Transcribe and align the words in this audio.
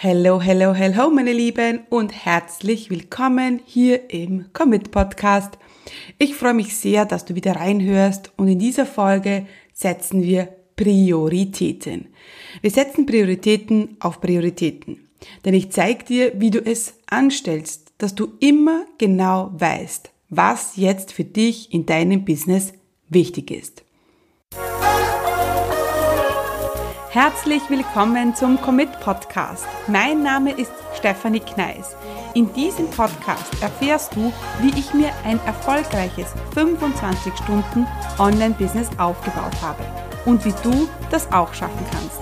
Hello, 0.00 0.40
hello, 0.40 0.74
hello, 0.74 1.10
meine 1.10 1.32
Lieben 1.32 1.80
und 1.90 2.12
herzlich 2.24 2.88
willkommen 2.88 3.60
hier 3.66 4.10
im 4.10 4.52
Commit 4.52 4.92
Podcast. 4.92 5.58
Ich 6.18 6.36
freue 6.36 6.54
mich 6.54 6.76
sehr, 6.76 7.04
dass 7.04 7.24
du 7.24 7.34
wieder 7.34 7.56
reinhörst 7.56 8.30
und 8.36 8.46
in 8.46 8.60
dieser 8.60 8.86
Folge 8.86 9.46
setzen 9.72 10.22
wir 10.22 10.50
Prioritäten. 10.76 12.14
Wir 12.60 12.70
setzen 12.70 13.06
Prioritäten 13.06 13.96
auf 13.98 14.20
Prioritäten, 14.20 15.08
denn 15.44 15.54
ich 15.54 15.72
zeige 15.72 16.04
dir, 16.04 16.32
wie 16.36 16.52
du 16.52 16.64
es 16.64 16.94
anstellst, 17.10 17.92
dass 17.98 18.14
du 18.14 18.34
immer 18.38 18.84
genau 18.98 19.50
weißt, 19.54 20.12
was 20.28 20.76
jetzt 20.76 21.12
für 21.12 21.24
dich 21.24 21.74
in 21.74 21.86
deinem 21.86 22.24
Business 22.24 22.72
wichtig 23.08 23.50
ist. 23.50 23.82
Herzlich 27.20 27.68
willkommen 27.68 28.32
zum 28.36 28.60
Commit 28.60 29.00
Podcast. 29.00 29.66
Mein 29.88 30.22
Name 30.22 30.52
ist 30.52 30.70
Stefanie 30.96 31.40
Kneis. 31.40 31.96
In 32.34 32.52
diesem 32.52 32.88
Podcast 32.90 33.60
erfährst 33.60 34.14
du, 34.14 34.32
wie 34.60 34.78
ich 34.78 34.94
mir 34.94 35.10
ein 35.24 35.40
erfolgreiches 35.44 36.32
25 36.54 37.32
Stunden 37.38 37.88
Online-Business 38.20 38.88
aufgebaut 38.98 39.60
habe 39.60 39.82
und 40.26 40.44
wie 40.44 40.54
du 40.62 40.88
das 41.10 41.26
auch 41.32 41.52
schaffen 41.54 41.84
kannst. 41.90 42.20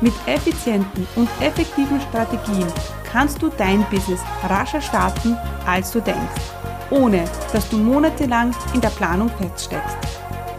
Mit 0.00 0.14
effizienten 0.26 1.06
und 1.14 1.28
effektiven 1.40 2.00
Strategien 2.00 2.66
kannst 3.12 3.40
du 3.42 3.48
dein 3.48 3.88
Business 3.90 4.22
rascher 4.48 4.80
starten, 4.80 5.38
als 5.66 5.92
du 5.92 6.00
denkst, 6.00 6.42
ohne 6.90 7.26
dass 7.52 7.68
du 7.68 7.76
monatelang 7.78 8.52
in 8.74 8.80
der 8.80 8.90
Planung 8.90 9.30
feststeckst. 9.38 9.98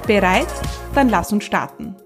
Bereit? 0.08 0.48
Dann 0.96 1.10
lass 1.10 1.34
uns 1.34 1.44
starten. 1.44 1.98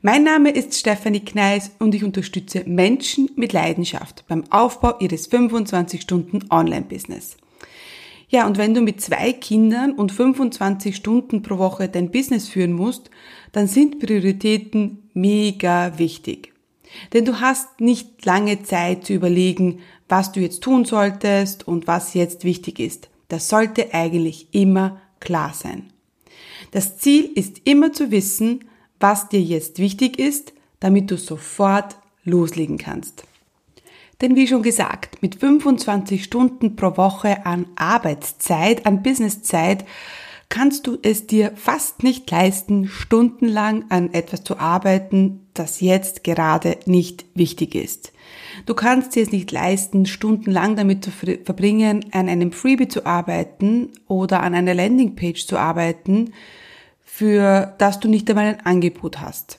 Mein 0.00 0.22
Name 0.22 0.50
ist 0.50 0.78
Stefanie 0.78 1.24
Kneis 1.24 1.72
und 1.80 1.92
ich 1.92 2.04
unterstütze 2.04 2.62
Menschen 2.66 3.28
mit 3.34 3.52
Leidenschaft 3.52 4.24
beim 4.28 4.44
Aufbau 4.52 4.96
ihres 5.00 5.28
25-Stunden 5.28 6.44
Online-Business. 6.50 7.36
Ja, 8.28 8.46
und 8.46 8.58
wenn 8.58 8.74
du 8.74 8.80
mit 8.80 9.00
zwei 9.00 9.32
Kindern 9.32 9.90
und 9.90 10.12
25 10.12 10.94
Stunden 10.94 11.42
pro 11.42 11.58
Woche 11.58 11.88
dein 11.88 12.12
Business 12.12 12.46
führen 12.46 12.74
musst, 12.74 13.10
dann 13.50 13.66
sind 13.66 13.98
Prioritäten 13.98 15.10
mega 15.14 15.98
wichtig. 15.98 16.52
Denn 17.12 17.24
du 17.24 17.40
hast 17.40 17.80
nicht 17.80 18.24
lange 18.24 18.62
Zeit 18.62 19.04
zu 19.04 19.14
überlegen, 19.14 19.80
was 20.08 20.30
du 20.30 20.38
jetzt 20.38 20.62
tun 20.62 20.84
solltest 20.84 21.66
und 21.66 21.88
was 21.88 22.14
jetzt 22.14 22.44
wichtig 22.44 22.78
ist. 22.78 23.10
Das 23.26 23.48
sollte 23.48 23.92
eigentlich 23.92 24.46
immer 24.52 25.00
klar 25.18 25.52
sein. 25.54 25.90
Das 26.70 26.98
Ziel 26.98 27.32
ist 27.34 27.62
immer 27.64 27.92
zu 27.92 28.12
wissen, 28.12 28.60
was 29.00 29.28
dir 29.28 29.40
jetzt 29.40 29.78
wichtig 29.78 30.18
ist, 30.18 30.52
damit 30.80 31.10
du 31.10 31.16
sofort 31.16 31.96
loslegen 32.24 32.78
kannst. 32.78 33.24
Denn 34.20 34.34
wie 34.34 34.48
schon 34.48 34.62
gesagt, 34.62 35.22
mit 35.22 35.36
25 35.36 36.24
Stunden 36.24 36.74
pro 36.74 36.96
Woche 36.96 37.46
an 37.46 37.66
Arbeitszeit, 37.76 38.84
an 38.84 39.02
Businesszeit, 39.02 39.84
kannst 40.48 40.86
du 40.86 40.98
es 41.02 41.26
dir 41.26 41.52
fast 41.54 42.02
nicht 42.02 42.30
leisten, 42.30 42.88
stundenlang 42.88 43.84
an 43.90 44.12
etwas 44.14 44.44
zu 44.44 44.58
arbeiten, 44.58 45.46
das 45.54 45.80
jetzt 45.80 46.24
gerade 46.24 46.78
nicht 46.86 47.26
wichtig 47.34 47.74
ist. 47.74 48.12
Du 48.66 48.74
kannst 48.74 49.14
dir 49.14 49.22
es 49.22 49.30
nicht 49.30 49.52
leisten, 49.52 50.06
stundenlang 50.06 50.74
damit 50.74 51.04
zu 51.04 51.10
verbringen, 51.10 52.06
an 52.12 52.28
einem 52.28 52.52
Freebie 52.52 52.88
zu 52.88 53.06
arbeiten 53.06 53.90
oder 54.06 54.42
an 54.42 54.54
einer 54.54 54.74
Landingpage 54.74 55.46
zu 55.46 55.58
arbeiten, 55.58 56.32
für 57.10 57.74
das 57.78 58.00
du 58.00 58.06
nicht 58.06 58.28
einmal 58.28 58.44
ein 58.44 58.66
Angebot 58.66 59.18
hast. 59.18 59.58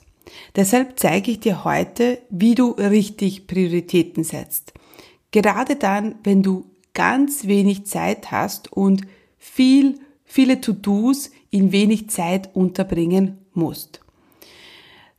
Deshalb 0.54 0.98
zeige 1.00 1.32
ich 1.32 1.40
dir 1.40 1.64
heute, 1.64 2.18
wie 2.30 2.54
du 2.54 2.70
richtig 2.70 3.48
Prioritäten 3.48 4.22
setzt. 4.22 4.72
Gerade 5.32 5.74
dann, 5.74 6.14
wenn 6.22 6.44
du 6.44 6.70
ganz 6.94 7.48
wenig 7.48 7.86
Zeit 7.86 8.30
hast 8.30 8.72
und 8.72 9.02
viel, 9.36 9.98
viele 10.24 10.60
To-Dos 10.60 11.32
in 11.50 11.72
wenig 11.72 12.08
Zeit 12.08 12.54
unterbringen 12.54 13.38
musst. 13.52 14.00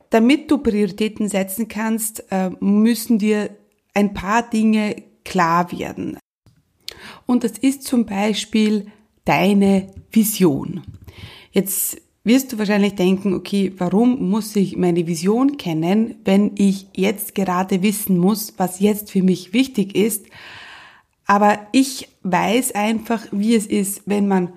Damit 0.08 0.50
du 0.50 0.58
Prioritäten 0.58 1.28
setzen 1.28 1.68
kannst, 1.68 2.24
äh, 2.32 2.50
müssen 2.60 3.18
dir 3.18 3.50
ein 3.94 4.14
paar 4.14 4.48
Dinge 4.48 4.96
klar 5.24 5.70
werden. 5.70 6.18
Und 7.26 7.44
das 7.44 7.52
ist 7.52 7.84
zum 7.84 8.06
Beispiel 8.06 8.86
deine 9.24 9.92
Vision. 10.10 10.82
Jetzt 11.52 12.01
wirst 12.24 12.52
du 12.52 12.58
wahrscheinlich 12.58 12.94
denken, 12.94 13.34
okay, 13.34 13.72
warum 13.78 14.30
muss 14.30 14.54
ich 14.54 14.76
meine 14.76 15.06
Vision 15.06 15.56
kennen, 15.56 16.16
wenn 16.24 16.52
ich 16.56 16.86
jetzt 16.94 17.34
gerade 17.34 17.82
wissen 17.82 18.18
muss, 18.18 18.54
was 18.58 18.80
jetzt 18.80 19.10
für 19.10 19.22
mich 19.22 19.52
wichtig 19.52 19.96
ist. 19.96 20.26
Aber 21.26 21.58
ich 21.72 22.08
weiß 22.22 22.74
einfach, 22.74 23.26
wie 23.32 23.54
es 23.54 23.66
ist, 23.66 24.02
wenn 24.06 24.28
man 24.28 24.52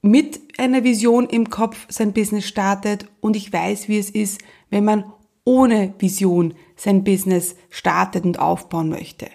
mit 0.00 0.40
einer 0.58 0.84
Vision 0.84 1.26
im 1.26 1.50
Kopf 1.50 1.86
sein 1.88 2.12
Business 2.12 2.46
startet 2.46 3.06
und 3.20 3.36
ich 3.36 3.52
weiß, 3.52 3.88
wie 3.88 3.98
es 3.98 4.10
ist, 4.10 4.40
wenn 4.70 4.84
man 4.84 5.04
ohne 5.44 5.94
Vision 5.98 6.54
sein 6.76 7.04
Business 7.04 7.56
startet 7.70 8.24
und 8.24 8.38
aufbauen 8.38 8.88
möchte. 8.88 9.28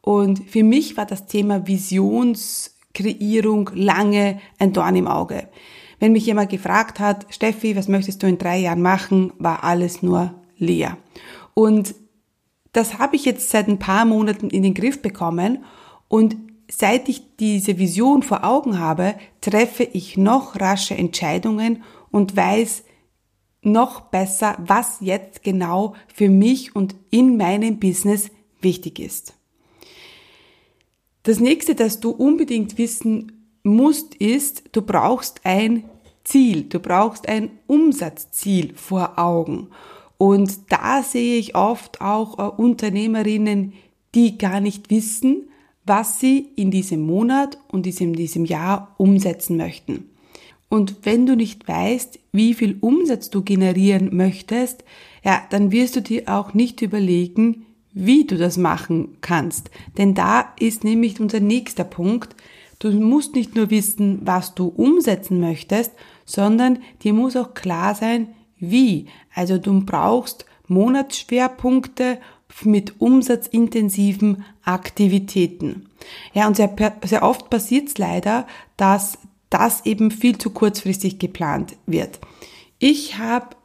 Und 0.00 0.50
für 0.50 0.62
mich 0.62 0.96
war 0.96 1.06
das 1.06 1.26
Thema 1.26 1.66
Visionskreierung 1.66 3.70
lange 3.74 4.40
ein 4.58 4.72
Dorn 4.72 4.96
im 4.96 5.06
Auge. 5.06 5.48
Wenn 6.04 6.12
mich 6.12 6.26
jemand 6.26 6.50
gefragt 6.50 7.00
hat, 7.00 7.24
Steffi, 7.30 7.76
was 7.76 7.88
möchtest 7.88 8.22
du 8.22 8.26
in 8.26 8.36
drei 8.36 8.58
Jahren 8.58 8.82
machen, 8.82 9.32
war 9.38 9.64
alles 9.64 10.02
nur 10.02 10.34
leer. 10.58 10.98
Und 11.54 11.94
das 12.72 12.98
habe 12.98 13.16
ich 13.16 13.24
jetzt 13.24 13.48
seit 13.48 13.68
ein 13.68 13.78
paar 13.78 14.04
Monaten 14.04 14.50
in 14.50 14.62
den 14.62 14.74
Griff 14.74 15.00
bekommen 15.00 15.64
und 16.08 16.36
seit 16.70 17.08
ich 17.08 17.22
diese 17.40 17.78
Vision 17.78 18.22
vor 18.22 18.44
Augen 18.44 18.78
habe, 18.78 19.14
treffe 19.40 19.84
ich 19.84 20.18
noch 20.18 20.60
rasche 20.60 20.94
Entscheidungen 20.94 21.82
und 22.10 22.36
weiß 22.36 22.84
noch 23.62 24.02
besser, 24.02 24.58
was 24.58 24.98
jetzt 25.00 25.42
genau 25.42 25.94
für 26.12 26.28
mich 26.28 26.76
und 26.76 26.96
in 27.08 27.38
meinem 27.38 27.80
Business 27.80 28.30
wichtig 28.60 28.98
ist. 28.98 29.32
Das 31.22 31.40
nächste, 31.40 31.74
das 31.74 32.00
du 32.00 32.10
unbedingt 32.10 32.76
wissen 32.76 33.48
musst, 33.62 34.14
ist, 34.16 34.64
du 34.72 34.82
brauchst 34.82 35.40
ein 35.44 35.84
Ziel, 36.24 36.64
du 36.64 36.80
brauchst 36.80 37.28
ein 37.28 37.50
Umsatzziel 37.66 38.74
vor 38.74 39.18
Augen. 39.18 39.68
Und 40.16 40.72
da 40.72 41.02
sehe 41.02 41.38
ich 41.38 41.54
oft 41.54 42.00
auch 42.00 42.38
äh, 42.38 42.62
Unternehmerinnen, 42.62 43.74
die 44.14 44.38
gar 44.38 44.60
nicht 44.60 44.90
wissen, 44.90 45.48
was 45.84 46.18
sie 46.18 46.48
in 46.56 46.70
diesem 46.70 47.00
Monat 47.00 47.58
und 47.68 47.86
in 47.86 48.14
diesem 48.14 48.44
Jahr 48.44 48.94
umsetzen 48.96 49.56
möchten. 49.56 50.10
Und 50.68 50.96
wenn 51.02 51.26
du 51.26 51.36
nicht 51.36 51.68
weißt, 51.68 52.18
wie 52.32 52.54
viel 52.54 52.78
Umsatz 52.80 53.30
du 53.30 53.42
generieren 53.42 54.16
möchtest, 54.16 54.82
ja, 55.24 55.42
dann 55.50 55.72
wirst 55.72 55.96
du 55.96 56.00
dir 56.00 56.24
auch 56.26 56.54
nicht 56.54 56.82
überlegen, 56.82 57.66
wie 57.92 58.24
du 58.24 58.36
das 58.36 58.56
machen 58.56 59.18
kannst. 59.20 59.70
Denn 59.98 60.14
da 60.14 60.52
ist 60.58 60.82
nämlich 60.82 61.20
unser 61.20 61.40
nächster 61.40 61.84
Punkt. 61.84 62.34
Du 62.84 62.92
musst 62.92 63.34
nicht 63.34 63.54
nur 63.54 63.70
wissen, 63.70 64.20
was 64.26 64.54
du 64.54 64.66
umsetzen 64.66 65.40
möchtest, 65.40 65.92
sondern 66.26 66.80
dir 67.02 67.14
muss 67.14 67.34
auch 67.34 67.54
klar 67.54 67.94
sein, 67.94 68.34
wie. 68.58 69.06
Also 69.34 69.56
du 69.56 69.80
brauchst 69.86 70.44
Monatsschwerpunkte 70.68 72.18
mit 72.62 73.00
umsatzintensiven 73.00 74.44
Aktivitäten. 74.64 75.88
Ja, 76.34 76.46
und 76.46 76.56
sehr, 76.56 76.76
sehr 77.06 77.22
oft 77.22 77.48
passiert 77.48 77.88
es 77.88 77.96
leider, 77.96 78.46
dass 78.76 79.16
das 79.48 79.86
eben 79.86 80.10
viel 80.10 80.36
zu 80.36 80.50
kurzfristig 80.50 81.18
geplant 81.18 81.76
wird. 81.86 82.20
Ich 82.78 83.16
habe 83.16 83.56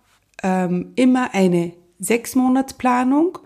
ähm, 0.44 0.94
immer 0.96 1.34
eine 1.34 1.74
Sechsmonatsplanung 2.00 3.38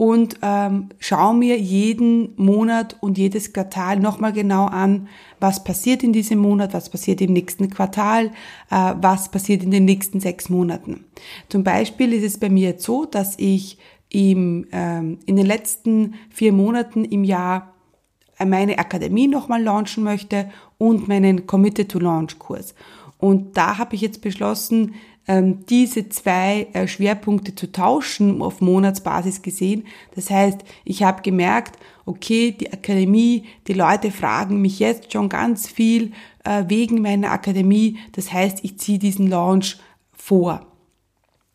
und 0.00 0.38
ähm, 0.40 0.88
schau 0.98 1.34
mir 1.34 1.58
jeden 1.58 2.32
Monat 2.36 2.96
und 3.02 3.18
jedes 3.18 3.52
Quartal 3.52 4.00
nochmal 4.00 4.32
genau 4.32 4.64
an, 4.64 5.08
was 5.40 5.62
passiert 5.62 6.02
in 6.02 6.14
diesem 6.14 6.38
Monat, 6.38 6.72
was 6.72 6.88
passiert 6.88 7.20
im 7.20 7.34
nächsten 7.34 7.68
Quartal, 7.68 8.30
äh, 8.70 8.94
was 8.98 9.30
passiert 9.30 9.62
in 9.62 9.70
den 9.70 9.84
nächsten 9.84 10.18
sechs 10.18 10.48
Monaten. 10.48 11.04
Zum 11.50 11.64
Beispiel 11.64 12.14
ist 12.14 12.24
es 12.24 12.40
bei 12.40 12.48
mir 12.48 12.70
jetzt 12.70 12.84
so, 12.84 13.04
dass 13.04 13.34
ich 13.36 13.76
im, 14.08 14.68
ähm, 14.72 15.18
in 15.26 15.36
den 15.36 15.44
letzten 15.44 16.14
vier 16.30 16.54
Monaten 16.54 17.04
im 17.04 17.22
Jahr 17.22 17.74
meine 18.42 18.78
Akademie 18.78 19.28
nochmal 19.28 19.62
launchen 19.62 20.02
möchte 20.02 20.50
und 20.78 21.08
meinen 21.08 21.46
Committed 21.46 21.90
to 21.90 21.98
Launch 21.98 22.38
Kurs. 22.38 22.74
Und 23.18 23.58
da 23.58 23.76
habe 23.76 23.96
ich 23.96 24.00
jetzt 24.00 24.22
beschlossen, 24.22 24.94
diese 25.68 26.08
zwei 26.08 26.66
äh, 26.72 26.88
Schwerpunkte 26.88 27.54
zu 27.54 27.70
tauschen 27.70 28.42
auf 28.42 28.60
Monatsbasis 28.60 29.42
gesehen. 29.42 29.84
Das 30.14 30.30
heißt, 30.30 30.62
ich 30.84 31.02
habe 31.02 31.22
gemerkt, 31.22 31.78
okay, 32.06 32.52
die 32.52 32.72
Akademie, 32.72 33.44
die 33.66 33.74
Leute 33.74 34.10
fragen 34.10 34.60
mich 34.60 34.78
jetzt 34.78 35.12
schon 35.12 35.28
ganz 35.28 35.68
viel 35.68 36.12
äh, 36.44 36.64
wegen 36.68 37.02
meiner 37.02 37.30
Akademie. 37.30 37.98
Das 38.12 38.32
heißt, 38.32 38.64
ich 38.64 38.78
ziehe 38.78 38.98
diesen 38.98 39.28
Launch 39.28 39.78
vor. 40.12 40.66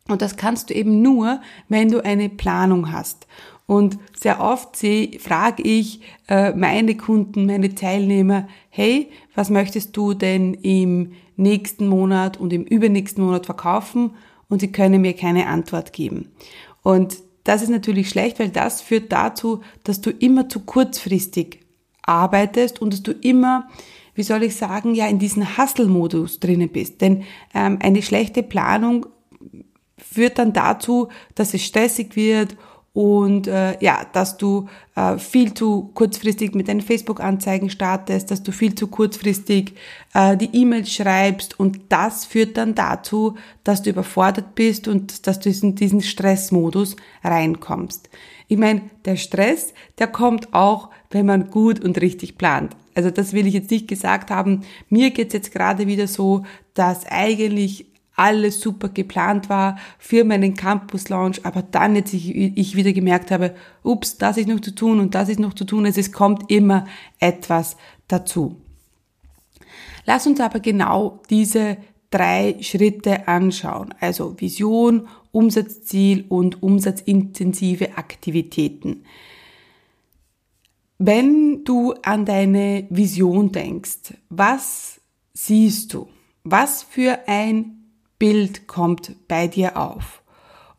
Und 0.08 0.22
das 0.22 0.36
kannst 0.36 0.70
du 0.70 0.74
eben 0.74 1.02
nur, 1.02 1.40
wenn 1.68 1.90
du 1.90 2.04
eine 2.04 2.28
Planung 2.28 2.92
hast. 2.92 3.26
Und 3.66 3.98
sehr 4.16 4.40
oft 4.40 4.76
frage 5.18 5.62
ich 5.62 6.00
äh, 6.28 6.52
meine 6.52 6.96
Kunden, 6.96 7.46
meine 7.46 7.74
Teilnehmer, 7.74 8.46
hey, 8.70 9.10
was 9.34 9.50
möchtest 9.50 9.96
du 9.96 10.14
denn 10.14 10.54
im 10.54 11.12
nächsten 11.36 11.88
Monat 11.88 12.38
und 12.38 12.52
im 12.52 12.62
übernächsten 12.62 13.24
Monat 13.24 13.46
verkaufen? 13.46 14.12
Und 14.48 14.60
sie 14.60 14.70
können 14.70 15.02
mir 15.02 15.14
keine 15.14 15.48
Antwort 15.48 15.92
geben. 15.92 16.30
Und 16.82 17.18
das 17.42 17.62
ist 17.62 17.68
natürlich 17.68 18.08
schlecht, 18.08 18.38
weil 18.38 18.50
das 18.50 18.80
führt 18.80 19.10
dazu, 19.10 19.60
dass 19.82 20.00
du 20.00 20.10
immer 20.10 20.48
zu 20.48 20.60
kurzfristig 20.60 21.60
arbeitest 22.02 22.80
und 22.80 22.92
dass 22.92 23.02
du 23.02 23.10
immer, 23.10 23.68
wie 24.14 24.22
soll 24.22 24.44
ich 24.44 24.54
sagen, 24.54 24.94
ja 24.94 25.08
in 25.08 25.18
diesen 25.18 25.58
Hustle-Modus 25.58 26.38
drinnen 26.38 26.68
bist. 26.68 27.00
Denn 27.00 27.24
ähm, 27.54 27.78
eine 27.82 28.02
schlechte 28.02 28.44
Planung 28.44 29.06
führt 29.98 30.38
dann 30.38 30.52
dazu, 30.52 31.08
dass 31.34 31.54
es 31.54 31.64
stressig 31.64 32.14
wird 32.14 32.56
und 32.96 33.46
äh, 33.46 33.76
ja, 33.84 34.06
dass 34.14 34.38
du 34.38 34.70
äh, 34.94 35.18
viel 35.18 35.52
zu 35.52 35.90
kurzfristig 35.92 36.54
mit 36.54 36.68
deinen 36.68 36.80
Facebook-Anzeigen 36.80 37.68
startest, 37.68 38.30
dass 38.30 38.42
du 38.42 38.52
viel 38.52 38.74
zu 38.74 38.86
kurzfristig 38.86 39.74
äh, 40.14 40.34
die 40.34 40.48
E-Mails 40.56 40.90
schreibst 40.90 41.60
und 41.60 41.78
das 41.90 42.24
führt 42.24 42.56
dann 42.56 42.74
dazu, 42.74 43.36
dass 43.64 43.82
du 43.82 43.90
überfordert 43.90 44.54
bist 44.54 44.88
und 44.88 45.26
dass 45.26 45.40
du 45.40 45.50
in 45.50 45.74
diesen 45.74 46.00
Stressmodus 46.00 46.96
reinkommst. 47.22 48.08
Ich 48.48 48.56
meine, 48.56 48.80
der 49.04 49.16
Stress, 49.16 49.74
der 49.98 50.06
kommt 50.06 50.54
auch, 50.54 50.88
wenn 51.10 51.26
man 51.26 51.50
gut 51.50 51.84
und 51.84 52.00
richtig 52.00 52.38
plant. 52.38 52.76
Also 52.94 53.10
das 53.10 53.34
will 53.34 53.46
ich 53.46 53.52
jetzt 53.52 53.70
nicht 53.70 53.88
gesagt 53.88 54.30
haben. 54.30 54.62
Mir 54.88 55.10
geht's 55.10 55.34
jetzt 55.34 55.52
gerade 55.52 55.86
wieder 55.86 56.06
so, 56.06 56.46
dass 56.72 57.04
eigentlich 57.04 57.88
alles 58.16 58.60
super 58.60 58.88
geplant 58.88 59.48
war 59.48 59.78
für 59.98 60.24
meinen 60.24 60.54
Campus 60.54 61.08
Launch, 61.08 61.44
aber 61.44 61.62
dann 61.62 61.94
jetzt 61.94 62.14
ich, 62.14 62.34
ich 62.34 62.74
wieder 62.74 62.92
gemerkt 62.92 63.30
habe, 63.30 63.54
ups, 63.82 64.16
das 64.16 64.38
ist 64.38 64.48
noch 64.48 64.60
zu 64.60 64.74
tun 64.74 65.00
und 65.00 65.14
das 65.14 65.28
ist 65.28 65.38
noch 65.38 65.54
zu 65.54 65.64
tun, 65.64 65.84
also 65.84 66.00
es 66.00 66.12
kommt 66.12 66.50
immer 66.50 66.86
etwas 67.20 67.76
dazu. 68.08 68.56
Lass 70.06 70.26
uns 70.26 70.40
aber 70.40 70.60
genau 70.60 71.20
diese 71.28 71.76
drei 72.10 72.56
Schritte 72.60 73.28
anschauen, 73.28 73.94
also 74.00 74.40
Vision, 74.40 75.08
Umsatzziel 75.32 76.24
und 76.28 76.62
umsatzintensive 76.62 77.98
Aktivitäten. 77.98 79.04
Wenn 80.98 81.64
du 81.64 81.92
an 82.02 82.24
deine 82.24 82.86
Vision 82.88 83.52
denkst, 83.52 84.14
was 84.30 85.00
siehst 85.34 85.92
du? 85.92 86.08
Was 86.44 86.82
für 86.82 87.18
ein 87.26 87.75
Bild 88.18 88.66
kommt 88.66 89.16
bei 89.28 89.46
dir 89.46 89.76
auf. 89.76 90.22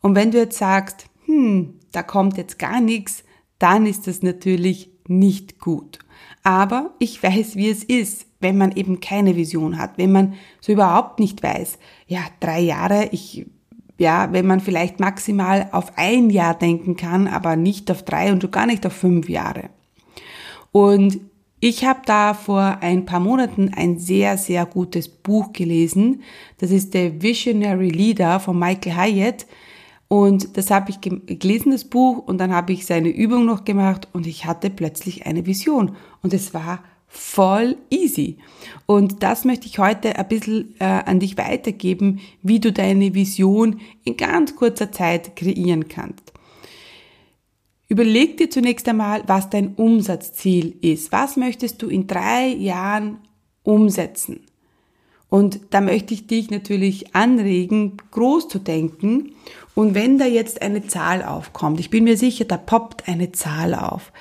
Und 0.00 0.14
wenn 0.14 0.30
du 0.30 0.38
jetzt 0.38 0.58
sagst, 0.58 1.06
hm, 1.26 1.74
da 1.92 2.02
kommt 2.02 2.36
jetzt 2.36 2.58
gar 2.58 2.80
nichts, 2.80 3.24
dann 3.58 3.86
ist 3.86 4.06
das 4.06 4.22
natürlich 4.22 4.90
nicht 5.08 5.58
gut. 5.58 5.98
Aber 6.42 6.94
ich 6.98 7.22
weiß, 7.22 7.56
wie 7.56 7.68
es 7.68 7.84
ist, 7.84 8.26
wenn 8.40 8.56
man 8.56 8.72
eben 8.72 9.00
keine 9.00 9.36
Vision 9.36 9.78
hat, 9.78 9.98
wenn 9.98 10.12
man 10.12 10.34
so 10.60 10.72
überhaupt 10.72 11.18
nicht 11.18 11.42
weiß, 11.42 11.78
ja, 12.06 12.20
drei 12.40 12.60
Jahre, 12.60 13.08
ich, 13.10 13.46
ja, 13.98 14.32
wenn 14.32 14.46
man 14.46 14.60
vielleicht 14.60 15.00
maximal 15.00 15.68
auf 15.72 15.92
ein 15.96 16.30
Jahr 16.30 16.54
denken 16.54 16.96
kann, 16.96 17.26
aber 17.26 17.56
nicht 17.56 17.90
auf 17.90 18.04
drei 18.04 18.32
und 18.32 18.42
schon 18.42 18.50
gar 18.50 18.66
nicht 18.66 18.86
auf 18.86 18.92
fünf 18.92 19.28
Jahre. 19.28 19.70
Und 20.70 21.20
ich 21.60 21.84
habe 21.84 22.00
da 22.06 22.34
vor 22.34 22.78
ein 22.80 23.04
paar 23.04 23.20
Monaten 23.20 23.72
ein 23.74 23.98
sehr, 23.98 24.38
sehr 24.38 24.64
gutes 24.64 25.08
Buch 25.08 25.52
gelesen. 25.52 26.22
Das 26.58 26.70
ist 26.70 26.94
der 26.94 27.20
Visionary 27.20 27.88
Leader 27.88 28.38
von 28.38 28.58
Michael 28.58 28.96
Hyatt. 28.96 29.46
Und 30.06 30.56
das 30.56 30.70
habe 30.70 30.90
ich 30.90 31.00
gelesen, 31.00 31.72
das 31.72 31.84
Buch, 31.84 32.18
und 32.26 32.38
dann 32.38 32.52
habe 32.54 32.72
ich 32.72 32.86
seine 32.86 33.10
Übung 33.10 33.44
noch 33.44 33.64
gemacht 33.64 34.08
und 34.14 34.26
ich 34.26 34.46
hatte 34.46 34.70
plötzlich 34.70 35.26
eine 35.26 35.44
Vision. 35.44 35.96
Und 36.22 36.32
es 36.32 36.54
war 36.54 36.82
voll 37.08 37.76
easy. 37.90 38.38
Und 38.86 39.22
das 39.22 39.44
möchte 39.44 39.66
ich 39.66 39.78
heute 39.78 40.16
ein 40.16 40.28
bisschen 40.28 40.74
äh, 40.78 40.84
an 40.84 41.20
dich 41.20 41.36
weitergeben, 41.36 42.20
wie 42.42 42.60
du 42.60 42.72
deine 42.72 43.14
Vision 43.14 43.80
in 44.04 44.16
ganz 44.16 44.56
kurzer 44.56 44.92
Zeit 44.92 45.36
kreieren 45.36 45.88
kannst. 45.88 46.27
Überleg 47.88 48.36
dir 48.36 48.50
zunächst 48.50 48.86
einmal, 48.86 49.22
was 49.26 49.48
dein 49.48 49.74
Umsatzziel 49.74 50.76
ist. 50.82 51.10
Was 51.10 51.36
möchtest 51.36 51.80
du 51.80 51.88
in 51.88 52.06
drei 52.06 52.48
Jahren 52.48 53.18
umsetzen? 53.62 54.40
Und 55.30 55.60
da 55.70 55.80
möchte 55.80 56.14
ich 56.14 56.26
dich 56.26 56.50
natürlich 56.50 57.14
anregen, 57.14 57.96
groß 58.10 58.48
zu 58.48 58.58
denken. 58.58 59.34
Und 59.74 59.94
wenn 59.94 60.18
da 60.18 60.26
jetzt 60.26 60.62
eine 60.62 60.86
Zahl 60.86 61.22
aufkommt, 61.22 61.80
ich 61.80 61.90
bin 61.90 62.04
mir 62.04 62.16
sicher, 62.16 62.44
da 62.44 62.56
poppt 62.56 63.08
eine 63.08 63.32
Zahl 63.32 63.74
auf, 63.74 64.12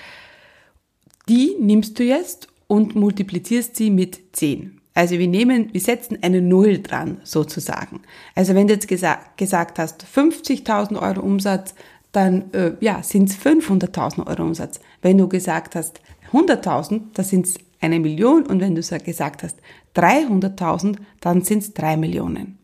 die 1.27 1.55
nimmst 1.59 1.99
du 1.99 2.03
jetzt 2.03 2.47
und 2.67 2.95
multiplizierst 2.95 3.75
sie 3.75 3.89
mit 3.89 4.35
10. 4.35 4.81
Also 4.93 5.19
wir 5.19 5.27
nehmen, 5.27 5.73
wir 5.73 5.81
setzen 5.81 6.17
eine 6.23 6.41
Null 6.41 6.79
dran, 6.79 7.19
sozusagen. 7.23 8.01
Also 8.33 8.55
wenn 8.55 8.67
du 8.67 8.73
jetzt 8.73 8.87
gesagt, 8.87 9.37
gesagt 9.37 9.77
hast, 9.77 10.03
50.000 10.03 10.99
Euro 10.99 11.21
Umsatz, 11.21 11.75
dann 12.17 12.51
äh, 12.53 12.73
ja, 12.79 13.03
sind 13.03 13.29
es 13.29 13.37
500.000 13.37 14.25
Euro 14.25 14.43
Umsatz. 14.43 14.79
Wenn 15.03 15.19
du 15.19 15.29
gesagt 15.29 15.75
hast 15.75 16.01
100.000, 16.31 17.01
dann 17.13 17.25
sind 17.25 17.45
es 17.45 17.55
eine 17.79 17.99
Million 17.99 18.45
und 18.47 18.59
wenn 18.59 18.73
du 18.73 18.81
gesagt 18.81 19.43
hast 19.43 19.59
300.000, 19.95 20.97
dann 21.21 21.43
sind 21.43 21.59
es 21.59 21.73
drei 21.75 21.95
Millionen. 21.95 22.57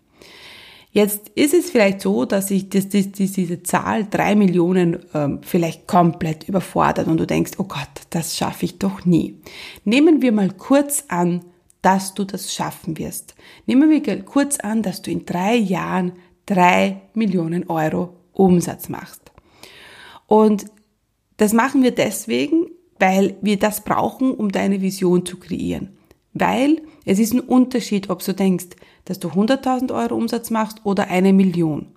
Jetzt 0.92 1.30
ist 1.30 1.54
es 1.54 1.70
vielleicht 1.70 2.02
so, 2.02 2.26
dass 2.26 2.48
sich 2.48 2.70
das, 2.70 2.90
das, 2.90 3.12
diese 3.12 3.62
Zahl 3.64 4.08
drei 4.10 4.36
Millionen 4.36 5.06
ähm, 5.14 5.40
vielleicht 5.44 5.88
komplett 5.88 6.48
überfordert 6.50 7.08
und 7.08 7.18
du 7.18 7.28
denkst, 7.28 7.54
oh 7.58 7.64
Gott, 7.64 7.90
das 8.10 8.36
schaffe 8.36 8.66
ich 8.66 8.80
doch 8.80 9.06
nie. 9.06 9.40
Nehmen 9.86 10.22
wir 10.24 10.32
mal 10.32 10.50
kurz 10.52 11.06
an, 11.10 11.46
dass 11.84 12.16
du 12.16 12.24
das 12.24 12.54
schaffen 12.54 12.98
wirst. 12.98 13.36
Nehmen 13.68 13.90
wir 13.90 14.24
kurz 14.24 14.60
an, 14.60 14.82
dass 14.82 15.04
du 15.04 15.12
in 15.12 15.26
drei 15.26 15.56
Jahren 15.56 16.14
drei 16.46 17.02
Millionen 17.14 17.68
Euro 17.70 18.16
Umsatz 18.34 18.90
machst. 18.90 19.23
Und 20.28 20.66
das 21.38 21.54
machen 21.54 21.84
wir 21.84 21.92
deswegen, 21.92 22.68
weil 23.00 23.36
wir 23.42 23.58
das 23.58 23.84
brauchen, 23.84 24.32
um 24.32 24.52
deine 24.52 24.82
Vision 24.82 25.26
zu 25.26 25.38
kreieren. 25.38 25.98
Weil 26.34 26.82
es 27.06 27.20
ist 27.20 27.34
ein 27.34 27.42
Unterschied, 27.42 28.10
ob 28.10 28.24
du 28.24 28.34
denkst, 28.34 28.68
dass 29.06 29.20
du 29.20 29.30
100.000 29.30 29.94
Euro 29.94 30.16
Umsatz 30.16 30.50
machst 30.50 30.86
oder 30.86 31.10
eine 31.10 31.34
Million. 31.34 31.88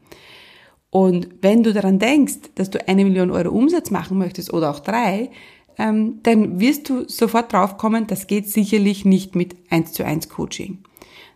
Und 0.90 1.28
wenn 1.43 1.62
du 1.62 1.73
daran 1.73 1.99
denkst, 1.99 2.50
dass 2.55 2.70
du 2.70 2.87
eine 2.88 3.05
Million 3.05 3.31
Euro 3.31 3.50
Umsatz 3.50 3.90
machen 3.90 4.19
möchtest 4.19 4.53
oder 4.53 4.70
auch 4.70 4.81
drei, 4.81 5.31
ähm, 5.79 6.20
dann 6.22 6.58
wirst 6.58 6.89
du 6.89 7.08
sofort 7.08 7.53
draufkommen, 7.53 8.06
das 8.06 8.27
geht 8.27 8.48
sicherlich 8.48 9.05
nicht 9.05 9.34
mit 9.36 9.56
1 9.70 9.93
zu 9.93 10.05
1 10.05 10.29
Coaching. 10.29 10.79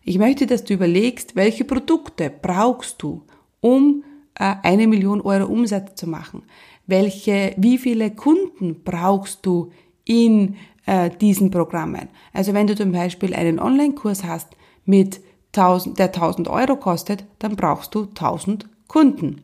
Ich 0.03 0.19
möchte, 0.19 0.47
dass 0.47 0.65
du 0.65 0.75
überlegst, 0.75 1.37
welche 1.37 1.65
Produkte 1.65 2.31
brauchst 2.31 3.03
du, 3.03 3.23
um 3.61 4.03
äh, 4.35 4.55
eine 4.63 4.87
Million 4.87 5.21
Euro 5.21 5.47
Umsatz 5.47 5.95
zu 5.95 6.09
machen 6.09 6.43
welche, 6.91 7.55
wie 7.57 7.79
viele 7.79 8.11
Kunden 8.11 8.83
brauchst 8.85 9.47
du 9.47 9.73
in 10.05 10.57
äh, 10.87 11.11
diesen 11.11 11.51
Programmen. 11.51 12.09
Also 12.33 12.53
wenn 12.53 12.67
du 12.67 12.75
zum 12.75 12.93
Beispiel 12.93 13.35
einen 13.35 13.59
Online-Kurs 13.59 14.25
hast 14.25 14.49
mit 14.85 15.21
1000, 15.55 15.99
der 15.99 16.07
1000 16.07 16.49
Euro 16.49 16.77
kostet, 16.77 17.25
dann 17.39 17.57
brauchst 17.57 17.95
du 17.95 18.03
1000 18.05 18.69
Kunden. 18.89 19.43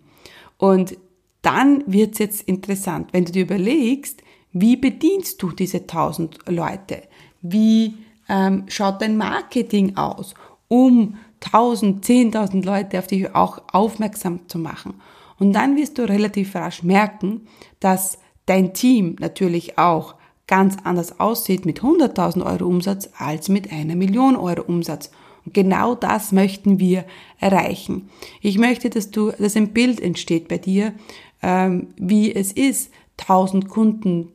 Und 0.59 0.97
dann 1.43 1.85
wird's 1.87 2.19
jetzt 2.19 2.43
interessant, 2.43 3.13
wenn 3.13 3.25
du 3.25 3.33
dir 3.33 3.43
überlegst, 3.43 4.23
wie 4.53 4.77
bedienst 4.77 5.43
du 5.43 5.53
diese 5.53 5.79
1000 5.79 6.39
Leute? 6.49 7.03
Wie 7.43 7.95
ähm, 8.29 8.65
schaut 8.69 9.03
dein 9.03 9.17
Marketing 9.17 9.97
aus, 9.97 10.35
um 10.69 11.17
1000, 11.45 12.05
10.000 12.05 12.65
Leute 12.65 12.99
auf 12.99 13.07
dich 13.07 13.35
auch 13.35 13.63
aufmerksam 13.73 14.49
zu 14.49 14.59
machen? 14.59 14.95
Und 15.39 15.53
dann 15.53 15.77
wirst 15.77 15.99
du 15.99 16.09
relativ 16.09 16.55
rasch 16.55 16.83
merken, 16.83 17.47
dass 17.81 18.19
dein 18.47 18.73
Team 18.75 19.17
natürlich 19.19 19.79
auch 19.79 20.15
ganz 20.47 20.77
anders 20.85 21.19
aussieht 21.19 21.67
mit 21.67 21.81
100.000 21.81 22.45
Euro 22.45 22.67
Umsatz 22.67 23.11
als 23.19 23.49
mit 23.49 23.73
einer 23.73 23.97
Million 23.97 24.37
Euro 24.37 24.63
Umsatz. 24.63 25.11
Und 25.45 25.55
genau 25.55 25.95
das 25.95 26.33
möchten 26.33 26.79
wir 26.79 27.05
erreichen. 27.41 28.09
Ich 28.41 28.59
möchte, 28.59 28.91
dass 28.91 29.11
du, 29.11 29.33
dass 29.33 29.57
ein 29.57 29.73
Bild 29.73 30.01
entsteht 30.01 30.49
bei 30.49 30.59
dir, 30.59 30.95
ähm, 31.43 31.89
wie 31.97 32.35
es 32.35 32.53
ist, 32.53 32.93
1000 33.19 33.69
Kunden 33.69 34.29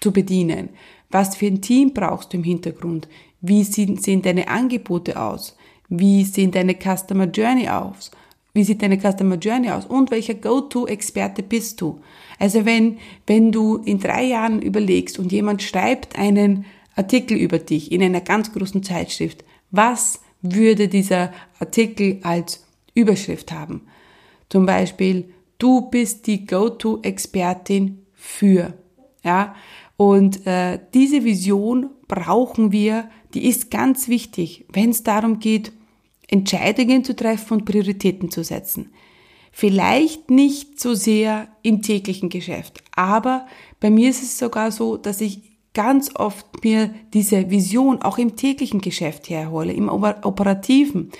zu 0.00 0.12
bedienen. 0.12 0.70
Was 1.10 1.36
für 1.36 1.46
ein 1.46 1.62
Team 1.62 1.94
brauchst 1.94 2.32
du 2.32 2.38
im 2.38 2.44
Hintergrund? 2.44 3.08
Wie 3.40 3.64
sehen, 3.64 3.96
sehen 3.96 4.22
deine 4.22 4.48
Angebote 4.48 5.20
aus? 5.20 5.56
Wie 5.88 6.24
sehen 6.24 6.50
deine 6.50 6.74
Customer 6.74 7.24
Journey 7.24 7.68
aus? 7.68 8.10
Wie 8.58 8.64
sieht 8.64 8.82
deine 8.82 8.98
Customer 8.98 9.36
Journey 9.36 9.70
aus? 9.70 9.86
Und 9.86 10.10
welcher 10.10 10.34
Go-To-Experte 10.34 11.44
bist 11.44 11.80
du? 11.80 12.00
Also 12.40 12.64
wenn, 12.64 12.98
wenn 13.24 13.52
du 13.52 13.76
in 13.76 14.00
drei 14.00 14.24
Jahren 14.24 14.60
überlegst 14.60 15.16
und 15.20 15.30
jemand 15.30 15.62
schreibt 15.62 16.18
einen 16.18 16.64
Artikel 16.96 17.36
über 17.36 17.60
dich 17.60 17.92
in 17.92 18.02
einer 18.02 18.20
ganz 18.20 18.52
großen 18.52 18.82
Zeitschrift, 18.82 19.44
was 19.70 20.18
würde 20.42 20.88
dieser 20.88 21.32
Artikel 21.60 22.18
als 22.24 22.66
Überschrift 22.94 23.52
haben? 23.52 23.82
Zum 24.48 24.66
Beispiel, 24.66 25.32
du 25.58 25.82
bist 25.82 26.26
die 26.26 26.44
Go-To-Expertin 26.44 28.02
für. 28.12 28.74
Ja, 29.22 29.54
und 29.96 30.48
äh, 30.48 30.80
diese 30.94 31.22
Vision 31.22 31.90
brauchen 32.08 32.72
wir, 32.72 33.08
die 33.34 33.46
ist 33.46 33.70
ganz 33.70 34.08
wichtig, 34.08 34.64
wenn 34.72 34.90
es 34.90 35.04
darum 35.04 35.38
geht, 35.38 35.70
Entscheidungen 36.28 37.04
zu 37.04 37.16
treffen 37.16 37.54
und 37.54 37.64
Prioritäten 37.64 38.30
zu 38.30 38.44
setzen. 38.44 38.92
Vielleicht 39.50 40.30
nicht 40.30 40.78
so 40.78 40.94
sehr 40.94 41.48
im 41.62 41.82
täglichen 41.82 42.28
Geschäft, 42.28 42.82
aber 42.94 43.46
bei 43.80 43.90
mir 43.90 44.10
ist 44.10 44.22
es 44.22 44.38
sogar 44.38 44.70
so, 44.70 44.96
dass 44.96 45.20
ich 45.20 45.40
ganz 45.74 46.14
oft 46.14 46.64
mir 46.64 46.90
diese 47.14 47.50
Vision 47.50 48.02
auch 48.02 48.18
im 48.18 48.36
täglichen 48.36 48.80
Geschäft 48.80 49.30
herhole, 49.30 49.72
im 49.72 49.88
operativen 49.88 51.10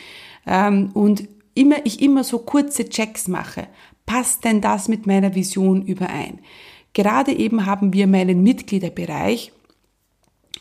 ähm, 0.46 0.90
und 0.94 1.28
immer 1.54 1.76
ich 1.84 2.02
immer 2.02 2.24
so 2.24 2.38
kurze 2.38 2.88
Checks 2.88 3.28
mache. 3.28 3.66
Passt 4.06 4.44
denn 4.44 4.60
das 4.60 4.88
mit 4.88 5.06
meiner 5.06 5.34
Vision 5.34 5.82
überein? 5.82 6.40
Gerade 6.92 7.32
eben 7.32 7.66
haben 7.66 7.92
wir 7.92 8.06
meinen 8.06 8.42
Mitgliederbereich 8.42 9.52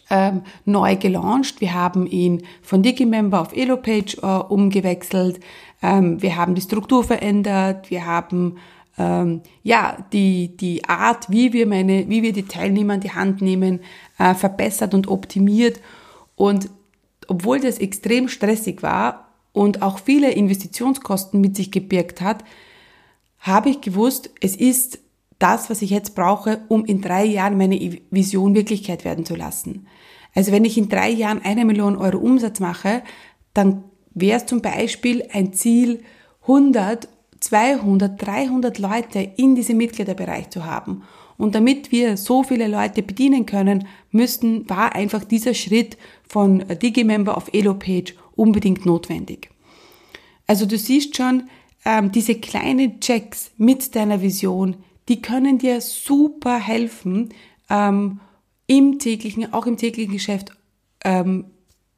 ähm, 0.10 0.42
neu 0.66 0.96
gelauncht. 0.96 1.62
Wir 1.62 1.74
haben 1.74 2.08
ihn 2.08 2.44
von 2.62 2.82
Digimember 2.82 3.42
auf 3.42 3.56
Elopage 3.56 4.18
äh, 4.22 4.26
umgewechselt. 4.26 5.40
Ähm, 5.82 6.22
wir 6.22 6.36
haben 6.36 6.56
die 6.56 6.62
Struktur 6.62 7.04
verändert. 7.04 7.90
Wir 7.90 8.06
haben 8.06 8.58
ähm, 8.98 9.42
ja 9.64 9.98
die 10.14 10.56
die 10.58 10.86
Art, 10.86 11.30
wie 11.30 11.54
wir 11.54 11.68
meine, 11.68 12.10
wie 12.10 12.24
wir 12.24 12.34
die 12.34 12.48
Teilnehmer 12.48 12.96
in 12.96 13.02
die 13.02 13.12
Hand 13.12 13.42
nehmen, 13.42 13.82
äh, 14.18 14.34
verbessert 14.34 14.94
und 14.94 15.08
optimiert. 15.08 15.80
Und 16.36 16.70
obwohl 17.28 17.60
das 17.60 17.80
extrem 17.80 18.30
stressig 18.30 18.84
war 18.84 19.28
und 19.52 19.82
auch 19.82 20.00
viele 20.00 20.32
Investitionskosten 20.32 21.42
mit 21.42 21.56
sich 21.56 21.72
gebirgt 21.72 22.22
hat, 22.22 22.44
habe 23.40 23.70
ich 23.70 23.82
gewusst, 23.82 24.32
es 24.42 24.56
ist 24.56 25.00
das, 25.40 25.70
was 25.70 25.82
ich 25.82 25.90
jetzt 25.90 26.16
brauche, 26.16 26.62
um 26.68 26.86
in 26.86 27.02
drei 27.02 27.26
Jahren 27.26 27.58
meine 27.58 28.00
Vision 28.10 28.56
Wirklichkeit 28.56 29.06
werden 29.06 29.26
zu 29.26 29.36
lassen. 29.36 29.88
Also 30.34 30.52
wenn 30.52 30.66
ich 30.66 30.78
in 30.78 30.90
drei 30.90 31.10
Jahren 31.10 31.42
eine 31.44 31.66
Million 31.66 31.96
Euro 31.96 32.18
Umsatz 32.18 32.60
mache, 32.60 33.04
dann 33.54 33.84
wäre 34.14 34.38
es 34.38 34.46
zum 34.46 34.62
Beispiel 34.62 35.28
ein 35.32 35.54
Ziel, 35.54 36.04
100, 36.42 37.08
200, 37.40 38.22
300 38.26 38.80
Leute 38.80 39.32
in 39.38 39.56
diesem 39.56 39.78
Mitgliederbereich 39.78 40.50
zu 40.50 40.66
haben. 40.66 41.04
Und 41.38 41.54
damit 41.54 41.92
wir 41.92 42.18
so 42.18 42.44
viele 42.44 42.68
Leute 42.68 43.04
bedienen 43.04 43.46
können, 43.46 43.88
müssten, 44.12 44.68
war 44.70 44.96
einfach 44.96 45.24
dieser 45.24 45.54
Schritt 45.54 45.98
von 46.28 46.64
Digimember 46.82 47.38
auf 47.38 47.54
Elopage 47.54 48.16
unbedingt 48.36 48.86
notwendig. 48.86 49.50
Also 50.48 50.66
du 50.66 50.78
siehst 50.78 51.16
schon, 51.16 51.44
ähm, 51.86 52.12
diese 52.12 52.36
kleinen 52.36 53.00
Checks 53.00 53.52
mit 53.58 53.96
deiner 53.96 54.22
Vision, 54.22 54.78
die 55.08 55.22
können 55.22 55.58
dir 55.58 55.82
super 55.82 56.58
helfen, 56.60 57.30
ähm, 57.70 58.20
im 58.68 59.00
täglichen, 59.00 59.54
auch 59.54 59.66
im 59.66 59.78
täglichen 59.78 60.14
Geschäft 60.14 60.52
ähm, 61.04 61.46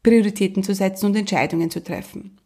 Prioritäten 0.03 0.63
zu 0.63 0.73
setzen 0.73 1.07
und 1.07 1.15
Entscheidungen 1.15 1.69
zu 1.69 1.83
treffen. 1.83 2.37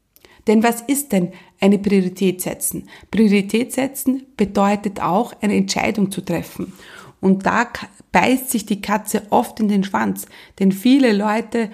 Denn 0.48 0.64
was 0.64 0.82
ist 0.82 1.12
denn 1.12 1.32
eine 1.60 1.80
Priorität 1.80 2.42
setzen? 2.42 2.90
Priorität 3.12 3.72
setzen 3.72 4.24
bedeutet 4.36 5.02
auch, 5.02 5.34
eine 5.42 5.56
Entscheidung 5.56 6.12
zu 6.12 6.22
treffen. 6.22 6.74
Und 7.22 7.46
da 7.46 7.68
beißt 8.12 8.50
sich 8.50 8.66
die 8.66 8.82
Katze 8.82 9.24
oft 9.30 9.60
in 9.60 9.70
den 9.70 9.84
Schwanz. 9.84 10.26
Denn 10.60 10.72
viele 10.74 11.14
Leute 11.14 11.70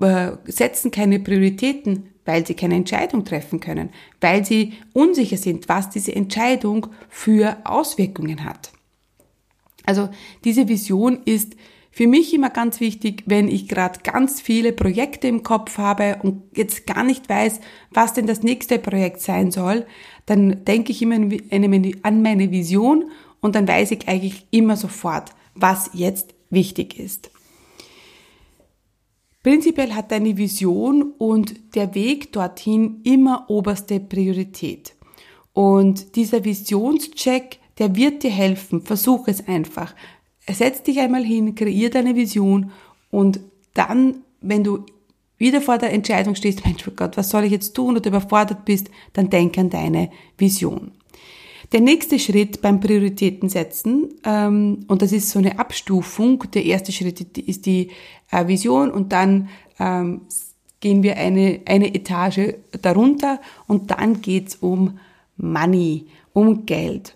äh, 0.00 0.32
setzen 0.46 0.90
keine 0.90 1.20
Prioritäten, 1.20 2.07
weil 2.28 2.46
sie 2.46 2.52
keine 2.52 2.76
Entscheidung 2.76 3.24
treffen 3.24 3.58
können, 3.58 3.88
weil 4.20 4.44
sie 4.44 4.74
unsicher 4.92 5.38
sind, 5.38 5.70
was 5.70 5.88
diese 5.88 6.14
Entscheidung 6.14 6.88
für 7.08 7.56
Auswirkungen 7.64 8.44
hat. 8.44 8.70
Also 9.86 10.10
diese 10.44 10.68
Vision 10.68 11.20
ist 11.24 11.56
für 11.90 12.06
mich 12.06 12.34
immer 12.34 12.50
ganz 12.50 12.80
wichtig, 12.80 13.22
wenn 13.24 13.48
ich 13.48 13.66
gerade 13.66 14.00
ganz 14.02 14.42
viele 14.42 14.74
Projekte 14.74 15.26
im 15.26 15.42
Kopf 15.42 15.78
habe 15.78 16.18
und 16.22 16.42
jetzt 16.54 16.86
gar 16.86 17.02
nicht 17.02 17.30
weiß, 17.30 17.60
was 17.92 18.12
denn 18.12 18.26
das 18.26 18.42
nächste 18.42 18.78
Projekt 18.78 19.22
sein 19.22 19.50
soll, 19.50 19.86
dann 20.26 20.66
denke 20.66 20.92
ich 20.92 21.00
immer 21.00 21.16
an 21.16 22.22
meine 22.22 22.50
Vision 22.50 23.10
und 23.40 23.54
dann 23.54 23.66
weiß 23.66 23.90
ich 23.92 24.06
eigentlich 24.06 24.46
immer 24.50 24.76
sofort, 24.76 25.30
was 25.54 25.90
jetzt 25.94 26.34
wichtig 26.50 26.98
ist. 26.98 27.30
Prinzipiell 29.42 29.94
hat 29.94 30.10
deine 30.10 30.36
Vision 30.36 31.12
und 31.16 31.74
der 31.74 31.94
Weg 31.94 32.32
dorthin 32.32 33.00
immer 33.04 33.44
oberste 33.48 34.00
Priorität. 34.00 34.94
Und 35.52 36.16
dieser 36.16 36.44
Visionscheck, 36.44 37.58
der 37.78 37.94
wird 37.94 38.22
dir 38.22 38.30
helfen. 38.30 38.82
Versuch 38.82 39.28
es 39.28 39.46
einfach. 39.46 39.94
Setz 40.50 40.82
dich 40.82 40.98
einmal 40.98 41.24
hin, 41.24 41.54
kreier 41.54 41.90
deine 41.90 42.16
Vision 42.16 42.72
und 43.10 43.40
dann, 43.74 44.22
wenn 44.40 44.64
du 44.64 44.84
wieder 45.36 45.60
vor 45.60 45.78
der 45.78 45.92
Entscheidung 45.92 46.34
stehst, 46.34 46.64
Mensch, 46.64 46.86
oh 46.88 46.92
Gott, 46.94 47.16
was 47.16 47.30
soll 47.30 47.44
ich 47.44 47.52
jetzt 47.52 47.74
tun 47.74 47.96
oder 47.96 48.08
überfordert 48.08 48.64
bist, 48.64 48.90
dann 49.12 49.30
denk 49.30 49.56
an 49.56 49.70
deine 49.70 50.10
Vision. 50.36 50.92
Der 51.72 51.80
nächste 51.80 52.18
Schritt 52.18 52.62
beim 52.62 52.80
Prioritäten 52.80 53.50
setzen, 53.50 54.14
ähm, 54.24 54.86
und 54.88 55.02
das 55.02 55.12
ist 55.12 55.30
so 55.30 55.38
eine 55.38 55.58
Abstufung, 55.58 56.44
der 56.54 56.64
erste 56.64 56.92
Schritt 56.92 57.20
ist 57.38 57.66
die 57.66 57.90
äh, 58.30 58.46
Vision 58.46 58.90
und 58.90 59.12
dann 59.12 59.50
ähm, 59.78 60.22
gehen 60.80 61.02
wir 61.02 61.16
eine, 61.18 61.60
eine 61.66 61.94
Etage 61.94 62.54
darunter 62.80 63.40
und 63.66 63.90
dann 63.90 64.22
geht's 64.22 64.56
um 64.56 64.98
Money, 65.36 66.06
um 66.32 66.64
Geld. 66.64 67.14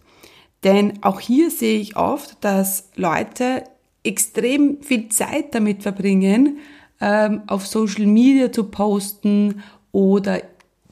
Denn 0.64 1.02
auch 1.02 1.18
hier 1.18 1.50
sehe 1.50 1.80
ich 1.80 1.96
oft, 1.96 2.36
dass 2.44 2.90
Leute 2.94 3.64
extrem 4.04 4.82
viel 4.82 5.08
Zeit 5.08 5.54
damit 5.54 5.82
verbringen, 5.82 6.58
ähm, 7.00 7.42
auf 7.46 7.66
Social 7.66 8.06
Media 8.06 8.52
zu 8.52 8.64
posten 8.64 9.62
oder 9.92 10.42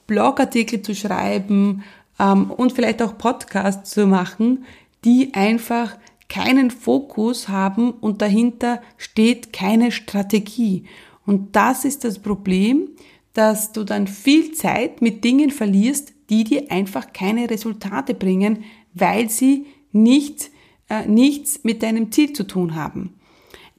Blogartikel 0.07 0.83
zu 0.83 0.95
schreiben 0.95 1.85
ähm, 2.21 2.51
und 2.51 2.73
vielleicht 2.73 3.03
auch 3.03 3.19
Podcasts 3.19 3.91
zu 3.91 4.07
machen, 4.07 4.65
die 5.05 5.35
einfach 5.35 5.97
keinen 6.29 6.71
Fokus 6.71 7.49
haben 7.49 7.91
und 7.91 8.23
dahinter 8.23 8.81
steht 8.99 9.53
keine 9.53 9.91
Strategie. 9.91 10.85
Und 11.27 11.57
das 11.57 11.85
ist 11.85 12.05
das 12.05 12.21
Problem, 12.21 12.91
dass 13.33 13.73
du 13.73 13.85
dann 13.85 14.07
viel 14.07 14.53
Zeit 14.53 15.03
mit 15.03 15.25
Dingen 15.25 15.51
verlierst, 15.51 16.13
die 16.29 16.45
dir 16.45 16.71
einfach 16.71 17.13
keine 17.13 17.51
Resultate 17.51 18.15
bringen, 18.15 18.65
weil 18.95 19.29
sie 19.31 19.67
nicht, 19.93 20.51
äh, 20.89 21.07
nichts 21.07 21.65
mit 21.65 21.83
deinem 21.83 22.13
Ziel 22.13 22.33
zu 22.33 22.45
tun 22.45 22.77
haben. 22.77 23.15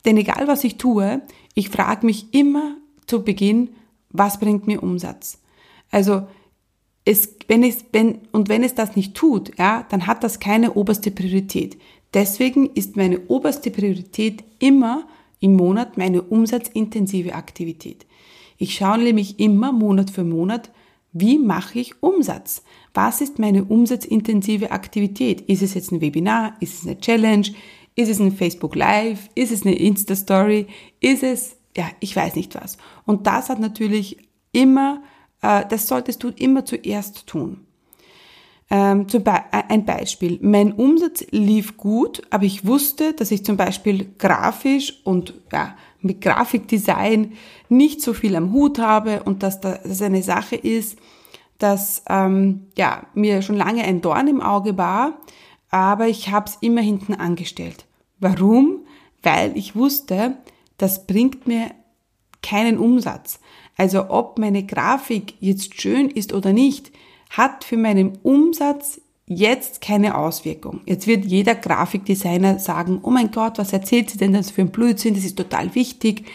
Denn 0.03 0.17
egal 0.17 0.47
was 0.47 0.63
ich 0.63 0.77
tue, 0.77 1.21
ich 1.53 1.69
frage 1.69 2.05
mich 2.05 2.33
immer 2.33 2.75
zu 3.05 3.23
Beginn, 3.23 3.69
was 4.09 4.39
bringt 4.39 4.67
mir 4.67 4.83
Umsatz? 4.83 5.39
Also 5.89 6.27
es, 7.05 7.35
wenn 7.47 7.63
es, 7.63 7.85
wenn, 7.91 8.19
und 8.31 8.49
wenn 8.49 8.63
es 8.63 8.75
das 8.75 8.95
nicht 8.95 9.15
tut, 9.15 9.57
ja, 9.57 9.85
dann 9.89 10.07
hat 10.07 10.23
das 10.23 10.39
keine 10.39 10.73
oberste 10.73 11.11
Priorität. 11.11 11.77
Deswegen 12.13 12.67
ist 12.67 12.95
meine 12.95 13.21
oberste 13.27 13.71
Priorität 13.71 14.43
immer 14.59 15.07
im 15.39 15.55
Monat 15.55 15.97
meine 15.97 16.21
umsatzintensive 16.21 17.33
Aktivität. 17.33 18.05
Ich 18.57 18.75
schaue 18.75 18.99
nämlich 18.99 19.39
immer 19.39 19.71
Monat 19.71 20.11
für 20.11 20.23
Monat, 20.23 20.71
wie 21.13 21.39
mache 21.39 21.79
ich 21.79 22.01
Umsatz? 22.01 22.63
Was 22.93 23.19
ist 23.19 23.39
meine 23.39 23.65
umsatzintensive 23.65 24.71
Aktivität? 24.71 25.41
Ist 25.41 25.61
es 25.61 25.73
jetzt 25.73 25.91
ein 25.91 25.99
Webinar? 25.99 26.55
Ist 26.59 26.79
es 26.79 26.87
eine 26.87 26.99
Challenge? 26.99 27.47
Ist 27.95 28.09
es 28.09 28.19
ein 28.19 28.31
Facebook 28.31 28.75
Live? 28.75 29.29
Ist 29.35 29.51
es 29.51 29.65
eine 29.65 29.75
Insta 29.75 30.15
Story? 30.15 30.67
Ist 31.01 31.23
es, 31.23 31.57
ja, 31.75 31.85
ich 31.99 32.15
weiß 32.15 32.35
nicht 32.35 32.55
was. 32.55 32.77
Und 33.05 33.27
das 33.27 33.49
hat 33.49 33.59
natürlich 33.59 34.17
immer 34.53 35.01
äh, 35.41 35.65
das 35.67 35.87
solltest 35.87 36.23
du 36.23 36.29
immer 36.29 36.65
zuerst 36.65 37.27
tun. 37.27 37.65
Ähm, 38.69 39.09
zum 39.09 39.23
Be 39.23 39.33
äh, 39.51 39.63
ein 39.67 39.85
Beispiel. 39.85 40.39
Mein 40.41 40.71
Umsatz 40.71 41.25
lief 41.31 41.75
gut, 41.75 42.21
aber 42.29 42.45
ich 42.45 42.65
wusste, 42.65 43.13
dass 43.13 43.31
ich 43.31 43.43
zum 43.43 43.57
Beispiel 43.57 44.13
grafisch 44.17 45.01
und 45.03 45.33
ja, 45.51 45.75
mit 45.99 46.21
Grafikdesign 46.21 47.33
nicht 47.67 48.01
so 48.01 48.13
viel 48.13 48.35
am 48.35 48.53
Hut 48.53 48.79
habe 48.79 49.23
und 49.23 49.43
dass 49.43 49.59
das 49.59 50.01
eine 50.01 50.23
Sache 50.23 50.55
ist, 50.55 50.97
dass 51.57 52.03
ähm, 52.09 52.67
ja, 52.77 53.05
mir 53.13 53.41
schon 53.41 53.57
lange 53.57 53.83
ein 53.83 54.01
Dorn 54.01 54.27
im 54.27 54.41
Auge 54.41 54.77
war, 54.77 55.19
aber 55.69 56.07
ich 56.07 56.29
habe 56.31 56.47
es 56.47 56.57
immer 56.61 56.81
hinten 56.81 57.13
angestellt. 57.13 57.85
Warum? 58.19 58.85
Weil 59.21 59.55
ich 59.57 59.75
wusste, 59.75 60.37
das 60.77 61.05
bringt 61.05 61.45
mir 61.45 61.71
keinen 62.41 62.77
Umsatz. 62.77 63.39
Also 63.77 64.09
ob 64.09 64.37
meine 64.37 64.63
Grafik 64.65 65.35
jetzt 65.39 65.81
schön 65.81 66.09
ist 66.09 66.33
oder 66.33 66.53
nicht, 66.53 66.91
hat 67.29 67.63
für 67.63 67.77
meinen 67.77 68.17
Umsatz 68.23 69.01
jetzt 69.27 69.81
keine 69.81 70.17
Auswirkung. 70.17 70.81
Jetzt 70.85 71.07
wird 71.07 71.25
jeder 71.25 71.55
Grafikdesigner 71.55 72.59
sagen, 72.59 72.99
oh 73.03 73.09
mein 73.09 73.31
Gott, 73.31 73.57
was 73.57 73.71
erzählt 73.71 74.09
sie 74.09 74.17
denn 74.17 74.33
das 74.33 74.51
für 74.51 74.61
ein 74.61 74.71
Blödsinn? 74.71 75.13
Das 75.13 75.23
ist 75.23 75.37
total 75.37 75.73
wichtig. 75.73 76.25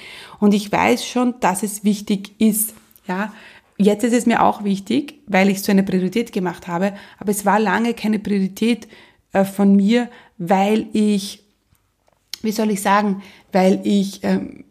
Und 0.41 0.55
ich 0.55 0.73
weiß 0.73 1.07
schon, 1.07 1.35
dass 1.41 1.63
es 1.63 1.85
wichtig 1.85 2.33
ist. 2.39 2.75
Ja, 3.07 3.33
Jetzt 3.79 4.05
ist 4.05 4.15
es 4.15 4.27
mir 4.27 4.43
auch 4.43 4.65
wichtig, 4.65 5.21
weil 5.27 5.51
ich 5.51 5.63
so 5.63 5.71
eine 5.71 5.83
Priorität 5.83 6.33
gemacht 6.33 6.67
habe, 6.67 6.95
aber 7.19 7.31
es 7.31 7.45
war 7.45 7.61
lange 7.61 7.93
keine 7.93 8.19
Priorität 8.19 8.89
äh, 9.33 9.45
von 9.45 9.77
mir, 9.77 10.09
weil 10.39 10.87
ich, 10.93 11.43
wie 12.43 12.53
soll 12.53 12.71
ich 12.71 12.81
sagen, 12.81 13.23
weil 13.53 13.81
ich 13.85 14.21
ähm, 14.23 14.65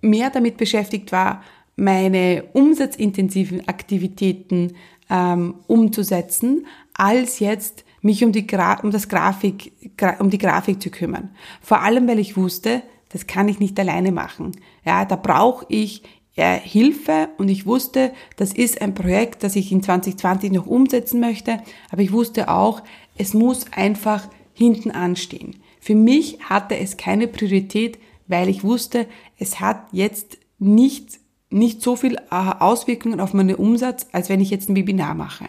mehr 0.00 0.30
damit 0.30 0.56
beschäftigt 0.56 1.12
war, 1.12 1.42
meine 1.76 2.44
umsatzintensiven 2.52 3.66
Aktivitäten 3.68 4.74
ähm, 5.08 5.54
umzusetzen, 5.66 6.66
als 6.94 7.38
jetzt 7.38 7.84
mich 8.02 8.24
um 8.24 8.32
die, 8.32 8.46
Gra 8.46 8.80
um, 8.80 8.90
das 8.90 9.08
Grafik, 9.08 9.72
um 10.18 10.30
die 10.30 10.38
Grafik 10.38 10.82
zu 10.82 10.90
kümmern. 10.90 11.30
Vor 11.60 11.80
allem, 11.80 12.06
weil 12.08 12.18
ich 12.18 12.36
wusste, 12.36 12.82
das 13.10 13.26
kann 13.26 13.48
ich 13.48 13.60
nicht 13.60 13.78
alleine 13.78 14.12
machen. 14.12 14.52
Ja, 14.84 15.04
da 15.04 15.16
brauche 15.16 15.66
ich 15.68 16.02
äh, 16.36 16.58
Hilfe 16.58 17.28
und 17.38 17.48
ich 17.48 17.66
wusste, 17.66 18.12
das 18.36 18.52
ist 18.52 18.80
ein 18.80 18.94
Projekt, 18.94 19.42
das 19.42 19.56
ich 19.56 19.72
in 19.72 19.82
2020 19.82 20.52
noch 20.52 20.66
umsetzen 20.66 21.20
möchte, 21.20 21.60
aber 21.90 22.02
ich 22.02 22.12
wusste 22.12 22.48
auch, 22.48 22.82
es 23.16 23.34
muss 23.34 23.66
einfach 23.72 24.28
hinten 24.54 24.90
anstehen. 24.90 25.56
Für 25.80 25.94
mich 25.94 26.38
hatte 26.42 26.76
es 26.76 26.96
keine 26.96 27.26
Priorität, 27.26 27.98
weil 28.30 28.48
ich 28.48 28.64
wusste, 28.64 29.06
es 29.38 29.60
hat 29.60 29.88
jetzt 29.92 30.38
nicht, 30.58 31.18
nicht 31.50 31.82
so 31.82 31.96
viel 31.96 32.14
äh, 32.14 32.20
Auswirkungen 32.30 33.20
auf 33.20 33.34
meinen 33.34 33.56
Umsatz, 33.56 34.06
als 34.12 34.28
wenn 34.28 34.40
ich 34.40 34.50
jetzt 34.50 34.68
ein 34.68 34.76
Webinar 34.76 35.14
mache. 35.14 35.46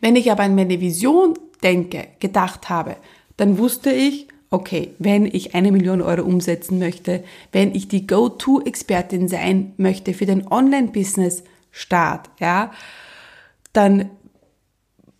Wenn 0.00 0.16
ich 0.16 0.30
aber 0.30 0.44
an 0.44 0.54
meine 0.54 0.80
Vision 0.80 1.34
denke, 1.62 2.08
gedacht 2.20 2.68
habe, 2.68 2.96
dann 3.36 3.58
wusste 3.58 3.90
ich, 3.90 4.28
okay, 4.50 4.94
wenn 4.98 5.26
ich 5.26 5.54
eine 5.54 5.72
Million 5.72 6.00
Euro 6.00 6.22
umsetzen 6.22 6.78
möchte, 6.78 7.24
wenn 7.50 7.74
ich 7.74 7.88
die 7.88 8.06
Go-To-Expertin 8.06 9.28
sein 9.28 9.72
möchte 9.78 10.14
für 10.14 10.26
den 10.26 10.46
Online-Business-Start, 10.46 12.30
ja, 12.38 12.70
dann 13.72 14.10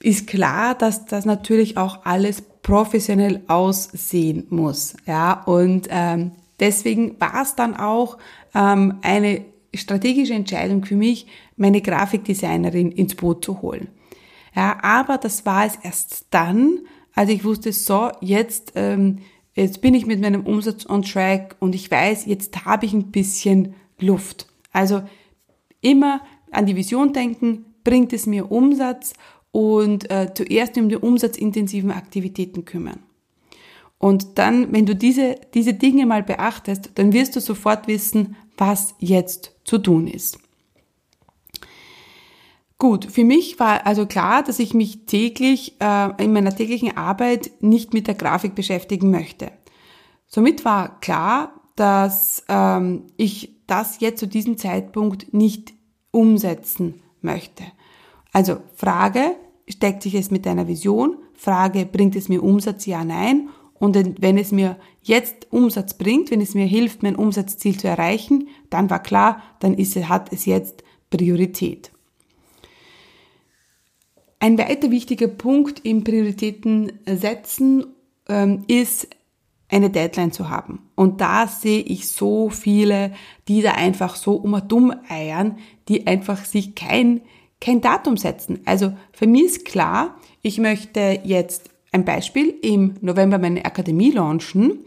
ist 0.01 0.27
klar, 0.27 0.77
dass 0.77 1.07
das 1.07 1.25
natürlich 1.25 1.77
auch 1.77 2.05
alles 2.05 2.45
professionell 2.65 3.43
aussehen 3.47 4.47
muss, 4.51 4.97
ja, 5.07 5.45
und 5.45 5.87
ähm, 5.91 6.33
deswegen 6.59 7.21
war 7.21 7.43
es 7.43 7.55
dann 7.55 7.77
auch 7.77 8.19
ähm, 8.55 8.95
eine 9.03 9.45
strategische 9.75 10.35
Entscheidung 10.35 10.85
für 10.85 10.97
mich, 10.97 11.27
meine 11.57 11.83
Grafikdesignerin 11.83 12.91
ins 12.91 13.15
Boot 13.15 13.45
zu 13.45 13.61
holen. 13.63 13.89
Ja, 14.57 14.79
aber 14.83 15.19
das 15.19 15.45
war 15.45 15.67
es 15.67 15.77
erst 15.83 16.27
dann, 16.31 16.81
als 17.15 17.29
ich 17.29 17.45
wusste, 17.45 17.73
so, 17.73 18.11
jetzt, 18.21 18.73
ähm, 18.77 19.19
jetzt 19.55 19.81
bin 19.83 19.95
ich 19.95 20.07
mit 20.07 20.21
meinem 20.21 20.47
Umsatz 20.47 20.89
on 20.89 21.03
track 21.03 21.57
und 21.61 21.75
ich 21.75 21.91
weiß, 21.91 22.25
jetzt 22.27 22.65
habe 22.65 22.87
ich 22.87 22.95
ein 22.95 23.11
bisschen 23.11 23.75
Luft. 24.01 24.47
Also 24.73 25.03
immer 25.81 26.23
an 26.51 26.67
die 26.67 26.77
Vision 26.77 27.13
denken, 27.13 27.67
bringt 27.85 28.13
es 28.15 28.27
mir 28.27 28.51
Umsatz 28.51 29.13
und 29.55 30.11
äh, 30.11 30.35
zuerst 30.35 30.77
um 30.79 30.89
die 30.89 30.97
umsatzintensiven 30.97 31.93
Aktivitäten 31.93 32.65
kümmern. 32.65 32.99
Und 33.99 34.37
dann, 34.37 34.73
wenn 34.73 34.85
du 34.85 34.97
diese, 34.97 35.37
diese 35.55 35.75
Dinge 35.75 36.07
mal 36.07 36.25
beachtest, 36.25 36.91
dann 36.97 37.13
wirst 37.13 37.37
du 37.37 37.41
sofort 37.41 37.87
wissen, 37.87 38.35
was 38.59 38.97
jetzt 38.99 39.53
zu 39.63 39.79
tun 39.79 40.09
ist. 40.09 40.41
Gut, 42.79 43.05
für 43.05 43.23
mich 43.23 43.61
war 43.61 43.87
also 43.87 44.07
klar, 44.07 44.43
dass 44.43 44.59
ich 44.59 44.75
mich 44.75 45.07
täglich 45.07 45.77
äh, 45.81 46.21
in 46.21 46.33
meiner 46.33 46.55
täglichen 46.57 46.97
Arbeit 46.97 47.53
nicht 47.61 47.95
mit 47.95 48.09
der 48.09 48.17
Grafik 48.17 48.57
beschäftigen 48.57 49.13
möchte. 49.13 49.53
Somit 50.27 50.65
war 50.65 50.99
klar, 50.99 51.61
dass 51.77 52.43
ähm, 52.49 53.05
ich 53.17 53.55
das 53.69 54.01
jetzt 54.01 54.19
zu 54.19 54.27
diesem 54.27 54.59
Zeitpunkt 54.59 55.33
nicht 55.33 55.75
umsetzen 56.11 57.03
möchte. 57.21 57.63
Also 58.33 58.57
Frage, 58.75 59.37
steckt 59.69 60.03
sich 60.03 60.15
es 60.15 60.31
mit 60.31 60.47
deiner 60.47 60.69
Vision? 60.69 61.17
Frage, 61.35 61.87
bringt 61.87 62.17
es 62.17 62.29
mir 62.29 62.43
Umsatz? 62.43 62.87
Ja, 62.87 63.05
nein. 63.05 63.49
Und 63.75 63.97
wenn 64.21 64.39
es 64.39 64.53
mir 64.53 64.77
jetzt 65.03 65.49
Umsatz 65.51 65.95
bringt, 65.95 66.31
wenn 66.31 66.41
es 66.41 66.55
mir 66.55 66.67
hilft, 66.67 67.03
mein 67.03 67.17
Umsatzziel 67.17 67.79
zu 67.79 67.89
erreichen, 67.89 68.49
dann 68.71 68.89
war 68.89 69.03
klar, 69.03 69.43
dann 69.61 69.75
ist, 69.75 69.97
hat 70.09 70.33
es 70.33 70.47
jetzt 70.47 70.85
Priorität. 71.11 71.91
Ein 74.39 74.59
weiter 74.59 74.91
wichtiger 74.91 75.29
Punkt 75.29 75.85
im 75.85 76.05
Prioritäten 76.05 76.93
setzen 77.07 77.87
ähm, 78.29 78.65
ist 78.69 79.09
eine 79.69 79.91
Deadline 79.91 80.33
zu 80.33 80.51
haben. 80.51 80.91
Und 80.95 81.21
da 81.21 81.47
sehe 81.47 81.81
ich 81.81 82.09
so 82.09 82.51
viele, 82.51 83.13
die 83.49 83.63
da 83.63 83.73
einfach 83.73 84.17
so 84.17 84.35
um 84.35 84.61
dumm 84.69 84.93
eiern, 85.09 85.59
die 85.89 86.07
einfach 86.07 86.45
sich 86.45 86.75
kein, 86.75 87.23
kein 87.61 87.81
Datum 87.81 88.17
setzen. 88.17 88.61
Also 88.65 88.93
für 89.13 89.27
mich 89.27 89.45
ist 89.45 89.65
klar, 89.65 90.17
ich 90.43 90.59
möchte 90.59 91.21
jetzt 91.25 91.71
ein 91.93 92.05
Beispiel 92.05 92.55
im 92.63 92.97
November 93.01 93.39
meine 93.39 93.65
Akademie 93.65 94.11
launchen. 94.11 94.81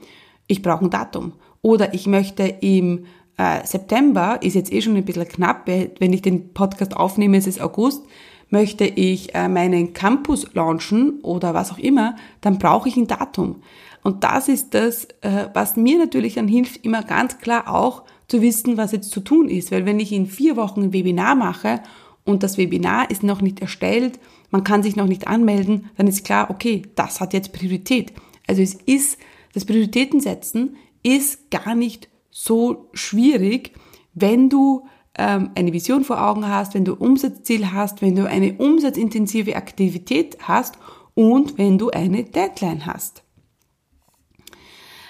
Ich 0.47 0.61
brauche 0.61 0.85
ein 0.85 0.89
Datum. 0.89 1.33
Oder 1.61 1.93
ich 1.93 2.05
möchte 2.05 2.43
im 2.43 3.05
äh, 3.37 3.65
September, 3.65 4.39
ist 4.41 4.55
jetzt 4.55 4.71
eh 4.71 4.81
schon 4.81 4.95
ein 4.95 5.05
bisschen 5.05 5.27
knapp, 5.27 5.67
wenn 5.67 6.13
ich 6.13 6.21
den 6.21 6.53
Podcast 6.53 6.95
aufnehme, 6.95 7.37
ist 7.37 7.47
es 7.47 7.59
August, 7.59 8.03
möchte 8.49 8.85
ich 8.85 9.35
äh, 9.35 9.47
meinen 9.47 9.93
Campus 9.93 10.53
launchen 10.53 11.19
oder 11.21 11.53
was 11.53 11.71
auch 11.71 11.77
immer, 11.77 12.15
dann 12.41 12.57
brauche 12.57 12.89
ich 12.89 12.97
ein 12.97 13.07
Datum. 13.07 13.61
Und 14.03 14.23
das 14.23 14.47
ist 14.47 14.73
das, 14.73 15.05
äh, 15.21 15.47
was 15.53 15.75
mir 15.75 15.97
natürlich 15.97 16.35
dann 16.35 16.47
hilft, 16.47 16.85
immer 16.85 17.03
ganz 17.03 17.39
klar 17.39 17.73
auch 17.73 18.03
zu 18.27 18.41
wissen, 18.41 18.77
was 18.77 18.91
jetzt 18.91 19.11
zu 19.11 19.19
tun 19.19 19.49
ist. 19.49 19.71
Weil 19.71 19.85
wenn 19.85 19.99
ich 19.99 20.11
in 20.11 20.27
vier 20.27 20.55
Wochen 20.55 20.83
ein 20.83 20.93
Webinar 20.93 21.35
mache 21.35 21.81
und 22.27 22.43
das 22.43 22.57
Webinar 22.57 23.09
ist 23.09 23.23
noch 23.23 23.41
nicht 23.41 23.61
erstellt, 23.61 24.19
man 24.51 24.63
kann 24.63 24.83
sich 24.83 24.95
noch 24.95 25.07
nicht 25.07 25.27
anmelden, 25.27 25.89
dann 25.97 26.07
ist 26.07 26.25
klar, 26.25 26.49
okay, 26.49 26.83
das 26.95 27.19
hat 27.19 27.33
jetzt 27.33 27.53
Priorität. 27.53 28.13
Also 28.47 28.61
es 28.61 28.75
ist, 28.75 29.17
das 29.53 29.65
Prioritätensetzen 29.65 30.77
ist 31.03 31.51
gar 31.51 31.75
nicht 31.75 32.09
so 32.29 32.89
schwierig, 32.93 33.73
wenn 34.13 34.49
du 34.49 34.87
ähm, 35.17 35.51
eine 35.55 35.73
Vision 35.73 36.03
vor 36.03 36.21
Augen 36.21 36.47
hast, 36.47 36.73
wenn 36.73 36.85
du 36.85 36.93
Umsatzziel 36.93 37.71
hast, 37.71 38.01
wenn 38.01 38.15
du 38.15 38.27
eine 38.27 38.53
umsatzintensive 38.53 39.55
Aktivität 39.55 40.37
hast 40.41 40.77
und 41.15 41.57
wenn 41.57 41.77
du 41.77 41.89
eine 41.89 42.23
Deadline 42.23 42.85
hast. 42.85 43.23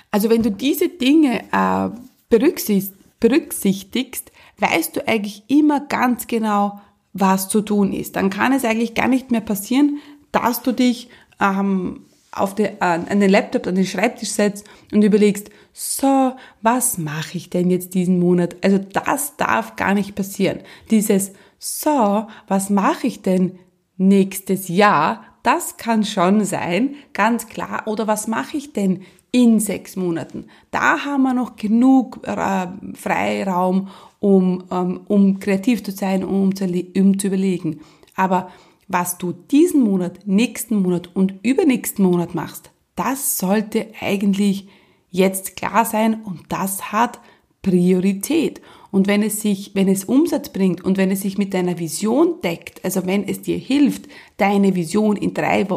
Also 0.09 0.29
wenn 0.29 0.41
du 0.41 0.51
diese 0.51 0.89
Dinge 0.89 1.43
äh, 1.51 1.89
berücksichtigst, 2.29 4.31
weißt 4.57 4.95
du 4.95 5.07
eigentlich 5.07 5.43
immer 5.47 5.81
ganz 5.81 6.27
genau, 6.27 6.79
was 7.19 7.49
zu 7.49 7.61
tun 7.61 7.93
ist. 7.93 8.15
Dann 8.15 8.29
kann 8.29 8.53
es 8.53 8.65
eigentlich 8.65 8.93
gar 8.93 9.07
nicht 9.07 9.31
mehr 9.31 9.41
passieren, 9.41 9.99
dass 10.31 10.61
du 10.61 10.71
dich 10.71 11.09
ähm, 11.39 12.01
auf 12.31 12.55
den, 12.55 12.81
an 12.81 13.19
den 13.19 13.29
Laptop, 13.29 13.67
an 13.67 13.75
den 13.75 13.85
Schreibtisch 13.85 14.29
setzt 14.29 14.65
und 14.91 15.01
überlegst, 15.01 15.49
so, 15.73 16.33
was 16.61 16.97
mache 16.97 17.37
ich 17.37 17.49
denn 17.49 17.69
jetzt 17.69 17.93
diesen 17.93 18.19
Monat? 18.19 18.55
Also 18.63 18.79
das 18.79 19.37
darf 19.37 19.75
gar 19.75 19.93
nicht 19.93 20.15
passieren. 20.15 20.59
Dieses, 20.91 21.33
so, 21.59 22.27
was 22.47 22.69
mache 22.69 23.07
ich 23.07 23.21
denn 23.21 23.59
nächstes 23.97 24.67
Jahr? 24.67 25.23
Das 25.43 25.77
kann 25.77 26.03
schon 26.03 26.43
sein, 26.45 26.95
ganz 27.13 27.47
klar. 27.47 27.83
Oder 27.85 28.07
was 28.07 28.27
mache 28.27 28.57
ich 28.57 28.73
denn 28.73 29.03
in 29.31 29.59
sechs 29.59 29.95
Monaten? 29.95 30.45
Da 30.71 31.05
haben 31.05 31.23
wir 31.23 31.33
noch 31.33 31.55
genug 31.55 32.19
äh, 32.23 32.67
Freiraum, 32.93 33.89
um, 34.19 34.63
um, 34.69 35.01
um 35.07 35.39
kreativ 35.39 35.83
zu 35.83 35.91
sein, 35.91 36.23
um 36.23 36.55
zu, 36.55 36.65
um 36.95 37.19
zu 37.19 37.27
überlegen. 37.27 37.81
Aber 38.15 38.49
was 38.87 39.17
du 39.17 39.33
diesen 39.33 39.81
Monat, 39.81 40.19
nächsten 40.25 40.81
Monat 40.81 41.09
und 41.13 41.35
übernächsten 41.43 42.05
Monat 42.05 42.35
machst, 42.35 42.71
das 42.95 43.37
sollte 43.37 43.87
eigentlich 43.99 44.67
jetzt 45.09 45.55
klar 45.55 45.85
sein 45.85 46.21
und 46.23 46.41
das 46.49 46.91
hat 46.91 47.19
Priorität. 47.61 48.61
Und 48.91 49.07
wenn 49.07 49.21
es 49.21 49.41
sich, 49.41 49.71
wenn 49.75 49.89
es 49.89 50.05
Umsatz 50.05 50.49
bringt 50.49 50.83
und 50.83 50.97
wenn 50.97 51.11
es 51.11 51.21
sich 51.21 51.37
mit 51.37 51.53
deiner 51.53 51.79
Vision 51.79 52.39
deckt, 52.41 52.83
also 52.85 53.05
wenn 53.05 53.27
es 53.27 53.41
dir 53.41 53.57
hilft, 53.57 54.07
deine 54.37 54.75
Vision 54.75 55.17
in 55.17 55.33
drei 55.33 55.67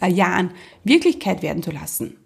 äh, 0.00 0.10
Jahren 0.10 0.52
Wirklichkeit 0.84 1.42
werden 1.42 1.62
zu 1.62 1.72
lassen, 1.72 2.16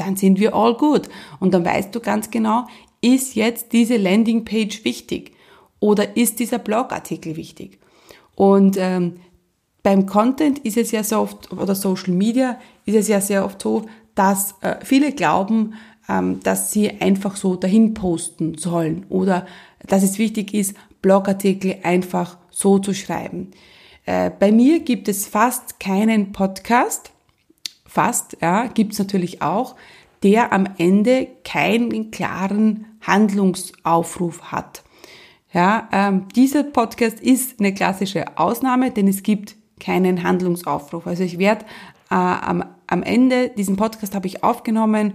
dann 0.00 0.16
sind 0.16 0.40
wir 0.40 0.54
all 0.54 0.74
good. 0.74 1.08
Und 1.38 1.54
dann 1.54 1.64
weißt 1.64 1.94
du 1.94 2.00
ganz 2.00 2.30
genau, 2.30 2.66
ist 3.00 3.34
jetzt 3.34 3.72
diese 3.72 3.96
Landingpage 3.96 4.84
wichtig 4.84 5.32
oder 5.78 6.16
ist 6.16 6.40
dieser 6.40 6.58
Blogartikel 6.58 7.36
wichtig? 7.36 7.78
Und 8.34 8.76
ähm, 8.78 9.20
beim 9.82 10.06
Content 10.06 10.58
ist 10.60 10.76
es 10.76 10.90
ja 10.90 11.02
so 11.02 11.20
oft, 11.20 11.52
oder 11.52 11.74
Social 11.74 12.12
Media 12.12 12.58
ist 12.84 12.96
es 12.96 13.08
ja 13.08 13.20
sehr 13.20 13.44
oft 13.44 13.62
so, 13.62 13.86
dass 14.14 14.54
äh, 14.60 14.76
viele 14.84 15.12
glauben, 15.12 15.74
ähm, 16.08 16.40
dass 16.42 16.72
sie 16.72 17.00
einfach 17.00 17.36
so 17.36 17.56
dahin 17.56 17.94
posten 17.94 18.58
sollen 18.58 19.06
oder 19.08 19.46
dass 19.86 20.02
es 20.02 20.18
wichtig 20.18 20.52
ist, 20.52 20.74
Blogartikel 21.00 21.76
einfach 21.82 22.36
so 22.50 22.78
zu 22.78 22.92
schreiben. 22.92 23.52
Äh, 24.04 24.30
bei 24.38 24.52
mir 24.52 24.80
gibt 24.80 25.08
es 25.08 25.26
fast 25.26 25.80
keinen 25.80 26.32
Podcast, 26.32 27.12
fast, 27.90 28.36
ja, 28.40 28.66
gibt 28.66 28.92
es 28.92 28.98
natürlich 29.00 29.42
auch, 29.42 29.74
der 30.22 30.52
am 30.52 30.66
Ende 30.78 31.26
keinen 31.44 32.10
klaren 32.10 32.86
Handlungsaufruf 33.00 34.52
hat. 34.52 34.84
Ja, 35.52 35.88
ähm, 35.90 36.28
dieser 36.36 36.62
Podcast 36.62 37.18
ist 37.20 37.58
eine 37.58 37.74
klassische 37.74 38.38
Ausnahme, 38.38 38.92
denn 38.92 39.08
es 39.08 39.24
gibt 39.24 39.56
keinen 39.80 40.22
Handlungsaufruf. 40.22 41.06
Also 41.06 41.24
ich 41.24 41.38
werde 41.38 41.64
äh, 42.10 42.14
am, 42.14 42.64
am 42.86 43.02
Ende, 43.02 43.48
diesen 43.48 43.76
Podcast 43.76 44.14
habe 44.14 44.28
ich 44.28 44.44
aufgenommen 44.44 45.14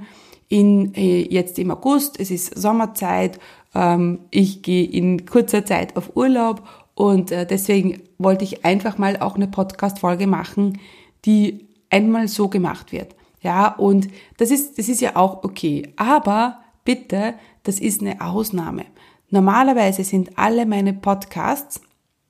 in 0.49 0.93
äh, 0.95 1.21
jetzt 1.21 1.57
im 1.57 1.71
August, 1.71 2.19
es 2.19 2.29
ist 2.29 2.59
Sommerzeit, 2.59 3.39
ähm, 3.73 4.19
ich 4.31 4.63
gehe 4.63 4.85
in 4.85 5.25
kurzer 5.25 5.63
Zeit 5.63 5.95
auf 5.95 6.15
Urlaub 6.17 6.63
und 6.93 7.31
äh, 7.31 7.45
deswegen 7.45 8.01
wollte 8.17 8.43
ich 8.43 8.65
einfach 8.65 8.97
mal 8.97 9.17
auch 9.17 9.35
eine 9.35 9.47
Podcast-Folge 9.47 10.27
machen, 10.27 10.79
die 11.25 11.64
einmal 11.95 12.27
so 12.27 12.49
gemacht 12.49 12.91
wird. 12.91 13.15
Ja, 13.41 13.67
und 13.67 14.09
das 14.37 14.51
ist, 14.51 14.77
das 14.77 14.89
ist 14.89 15.01
ja 15.01 15.15
auch 15.15 15.43
okay. 15.43 15.93
Aber 15.95 16.59
bitte, 16.83 17.35
das 17.63 17.79
ist 17.79 18.01
eine 18.01 18.19
Ausnahme. 18.21 18.85
Normalerweise 19.29 20.03
sind 20.03 20.37
alle 20.37 20.65
meine 20.65 20.93
Podcasts, 20.93 21.81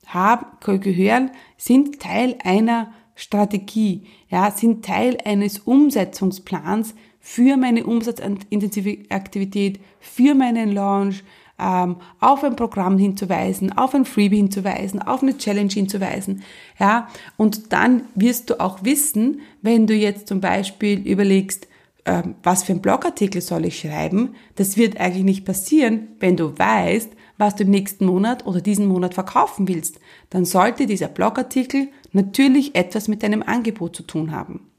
haben, 0.06 0.46
gehören, 0.80 1.30
sind 1.56 2.00
Teil 2.00 2.36
einer 2.44 2.92
Strategie, 3.16 4.04
ja, 4.28 4.50
sind 4.50 4.84
Teil 4.84 5.18
eines 5.24 5.58
Umsetzungsplans 5.58 6.94
für 7.18 7.56
meine 7.56 7.84
umsatzintensive 7.84 9.10
Aktivität, 9.10 9.80
für 9.98 10.34
meinen 10.34 10.70
Launch, 10.72 11.24
ähm, 11.58 11.96
auf 12.20 12.44
ein 12.44 12.56
Programm 12.56 12.98
hinzuweisen, 12.98 13.76
auf 13.76 13.94
ein 13.94 14.04
Freebie 14.04 14.36
hinzuweisen, 14.36 15.00
auf 15.00 15.22
eine 15.22 15.36
Challenge 15.38 15.72
hinzuweisen, 15.72 16.42
ja, 16.78 17.08
und 17.36 17.72
dann 17.72 18.02
wirst 18.14 18.50
du 18.50 18.60
auch 18.60 18.84
wissen, 18.84 19.40
wenn 19.62 19.86
du 19.86 19.94
jetzt 19.94 20.28
zum 20.28 20.40
Beispiel 20.40 21.00
überlegst, 21.00 21.68
ähm, 22.04 22.36
was 22.42 22.62
für 22.62 22.72
ein 22.72 22.82
Blogartikel 22.82 23.40
soll 23.40 23.64
ich 23.64 23.80
schreiben, 23.80 24.34
das 24.54 24.76
wird 24.76 24.98
eigentlich 24.98 25.24
nicht 25.24 25.44
passieren, 25.44 26.08
wenn 26.20 26.36
du 26.36 26.56
weißt, 26.56 27.10
was 27.38 27.56
du 27.56 27.64
im 27.64 27.70
nächsten 27.70 28.06
Monat 28.06 28.46
oder 28.46 28.60
diesen 28.60 28.86
Monat 28.86 29.14
verkaufen 29.14 29.68
willst. 29.68 30.00
Dann 30.30 30.44
sollte 30.44 30.86
dieser 30.86 31.08
Blogartikel 31.08 31.88
natürlich 32.12 32.74
etwas 32.74 33.08
mit 33.08 33.22
deinem 33.22 33.42
Angebot 33.42 33.96
zu 33.96 34.04
tun 34.04 34.30
haben. 34.30 34.70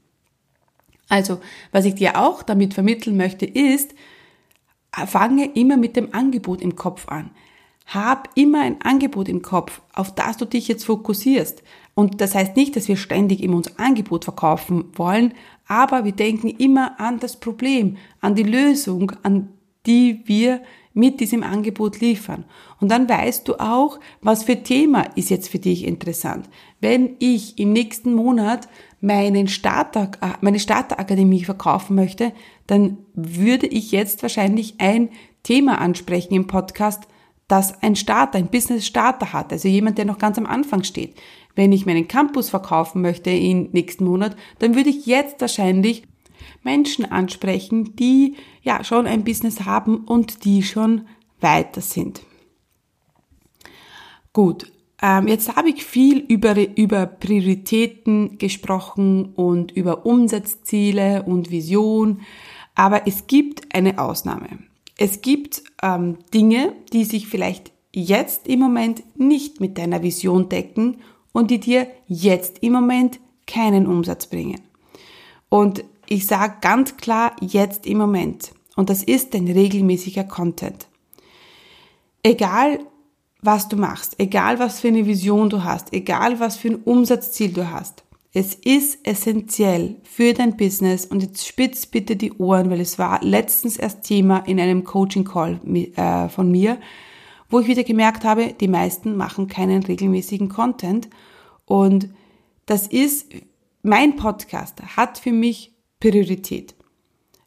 Also, 1.08 1.40
was 1.72 1.84
ich 1.84 1.94
dir 1.94 2.18
auch 2.18 2.42
damit 2.42 2.74
vermitteln 2.74 3.16
möchte, 3.16 3.46
ist, 3.46 3.94
fange 4.92 5.52
immer 5.54 5.76
mit 5.76 5.96
dem 5.96 6.14
Angebot 6.14 6.60
im 6.60 6.76
Kopf 6.76 7.08
an. 7.08 7.30
Hab 7.86 8.28
immer 8.34 8.60
ein 8.60 8.82
Angebot 8.82 9.28
im 9.28 9.40
Kopf, 9.40 9.80
auf 9.94 10.14
das 10.14 10.36
du 10.36 10.44
dich 10.44 10.68
jetzt 10.68 10.84
fokussierst. 10.84 11.62
Und 11.94 12.20
das 12.20 12.34
heißt 12.34 12.54
nicht, 12.54 12.76
dass 12.76 12.86
wir 12.86 12.96
ständig 12.96 13.42
immer 13.42 13.56
unser 13.56 13.78
Angebot 13.80 14.24
verkaufen 14.24 14.84
wollen, 14.94 15.32
aber 15.66 16.04
wir 16.04 16.12
denken 16.12 16.48
immer 16.48 17.00
an 17.00 17.18
das 17.18 17.40
Problem, 17.40 17.96
an 18.20 18.34
die 18.34 18.42
Lösung, 18.42 19.12
an 19.22 19.48
die 19.86 20.22
wir 20.26 20.60
mit 20.94 21.20
diesem 21.20 21.42
Angebot 21.42 22.00
liefern. 22.00 22.44
Und 22.80 22.90
dann 22.90 23.08
weißt 23.08 23.46
du 23.48 23.60
auch, 23.60 24.00
was 24.20 24.42
für 24.42 24.62
Thema 24.62 25.02
ist 25.14 25.30
jetzt 25.30 25.48
für 25.48 25.58
dich 25.58 25.86
interessant. 25.86 26.48
Wenn 26.80 27.16
ich 27.20 27.58
im 27.58 27.72
nächsten 27.72 28.14
Monat 28.14 28.68
meinen 29.00 29.48
Starter, 29.48 30.10
meine 30.40 30.58
Starterakademie 30.58 31.44
verkaufen 31.44 31.94
möchte, 31.94 32.32
dann 32.66 32.98
würde 33.14 33.66
ich 33.66 33.92
jetzt 33.92 34.22
wahrscheinlich 34.22 34.74
ein 34.78 35.10
Thema 35.42 35.80
ansprechen 35.80 36.34
im 36.34 36.46
Podcast, 36.46 37.04
das 37.46 37.82
ein 37.82 37.96
Starter, 37.96 38.38
ein 38.38 38.50
Business 38.50 38.86
Starter 38.86 39.32
hat, 39.32 39.52
also 39.52 39.68
jemand, 39.68 39.98
der 39.98 40.04
noch 40.04 40.18
ganz 40.18 40.36
am 40.36 40.46
Anfang 40.46 40.84
steht. 40.84 41.14
Wenn 41.54 41.72
ich 41.72 41.86
meinen 41.86 42.06
Campus 42.06 42.50
verkaufen 42.50 43.00
möchte 43.00 43.30
im 43.30 43.70
nächsten 43.72 44.04
Monat, 44.04 44.36
dann 44.58 44.74
würde 44.74 44.90
ich 44.90 45.06
jetzt 45.06 45.40
wahrscheinlich 45.40 46.02
Menschen 46.62 47.04
ansprechen, 47.04 47.96
die 47.96 48.36
ja 48.62 48.84
schon 48.84 49.06
ein 49.06 49.24
Business 49.24 49.64
haben 49.64 50.04
und 50.04 50.44
die 50.44 50.62
schon 50.62 51.06
weiter 51.40 51.80
sind. 51.80 52.22
Gut, 54.32 54.70
ähm, 55.00 55.28
jetzt 55.28 55.54
habe 55.54 55.68
ich 55.68 55.84
viel 55.84 56.18
über, 56.18 56.56
über 56.76 57.06
Prioritäten 57.06 58.38
gesprochen 58.38 59.32
und 59.34 59.72
über 59.72 60.04
Umsatzziele 60.04 61.22
und 61.22 61.50
Vision, 61.50 62.20
aber 62.74 63.06
es 63.06 63.26
gibt 63.26 63.74
eine 63.74 63.98
Ausnahme. 63.98 64.58
Es 64.96 65.20
gibt 65.20 65.62
ähm, 65.82 66.18
Dinge, 66.34 66.72
die 66.92 67.04
sich 67.04 67.28
vielleicht 67.28 67.72
jetzt 67.94 68.48
im 68.48 68.58
Moment 68.58 69.02
nicht 69.16 69.60
mit 69.60 69.78
deiner 69.78 70.02
Vision 70.02 70.48
decken 70.48 70.98
und 71.32 71.50
die 71.50 71.60
dir 71.60 71.86
jetzt 72.06 72.58
im 72.62 72.72
Moment 72.72 73.20
keinen 73.46 73.86
Umsatz 73.86 74.26
bringen. 74.26 74.60
Und 75.48 75.84
ich 76.08 76.26
sage 76.26 76.56
ganz 76.60 76.96
klar 76.96 77.36
jetzt 77.40 77.86
im 77.86 77.98
Moment. 77.98 78.52
Und 78.76 78.90
das 78.90 79.02
ist 79.02 79.34
dein 79.34 79.48
regelmäßiger 79.48 80.24
Content. 80.24 80.88
Egal, 82.22 82.80
was 83.40 83.68
du 83.68 83.76
machst, 83.76 84.18
egal 84.18 84.58
was 84.58 84.80
für 84.80 84.88
eine 84.88 85.06
Vision 85.06 85.48
du 85.50 85.64
hast, 85.64 85.92
egal 85.92 86.40
was 86.40 86.56
für 86.56 86.68
ein 86.68 86.82
Umsatzziel 86.82 87.52
du 87.52 87.70
hast. 87.70 88.04
Es 88.32 88.54
ist 88.54 89.06
essentiell 89.06 89.96
für 90.02 90.34
dein 90.34 90.56
Business 90.56 91.06
und 91.06 91.22
jetzt 91.22 91.46
spitz 91.46 91.86
bitte 91.86 92.16
die 92.16 92.32
Ohren, 92.34 92.70
weil 92.70 92.80
es 92.80 92.98
war 92.98 93.22
letztens 93.22 93.76
erst 93.76 94.02
Thema 94.02 94.38
in 94.38 94.60
einem 94.60 94.84
Coaching 94.84 95.24
Call 95.24 95.60
äh, 95.96 96.28
von 96.28 96.50
mir, 96.50 96.78
wo 97.48 97.60
ich 97.60 97.68
wieder 97.68 97.84
gemerkt 97.84 98.24
habe, 98.24 98.54
die 98.60 98.68
meisten 98.68 99.16
machen 99.16 99.48
keinen 99.48 99.82
regelmäßigen 99.82 100.48
Content 100.48 101.08
und 101.64 102.10
das 102.66 102.86
ist, 102.86 103.32
mein 103.82 104.16
Podcast 104.16 104.82
hat 104.96 105.18
für 105.18 105.32
mich 105.32 105.72
Priorität. 106.00 106.74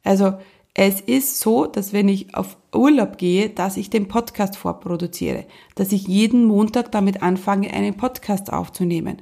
Also 0.04 0.34
es 0.74 1.02
ist 1.02 1.40
so, 1.40 1.68
dass 1.68 1.94
wenn 1.94 2.10
ich 2.10 2.34
auf 2.34 2.58
Urlaub 2.74 3.18
gehe, 3.18 3.50
dass 3.50 3.78
ich 3.78 3.90
den 3.90 4.08
Podcast 4.08 4.56
vorproduziere, 4.56 5.46
dass 5.76 5.92
ich 5.92 6.08
jeden 6.08 6.46
Montag 6.46 6.92
damit 6.92 7.22
anfange, 7.22 7.74
einen 7.74 7.98
Podcast 7.98 8.52
aufzunehmen. 8.52 9.22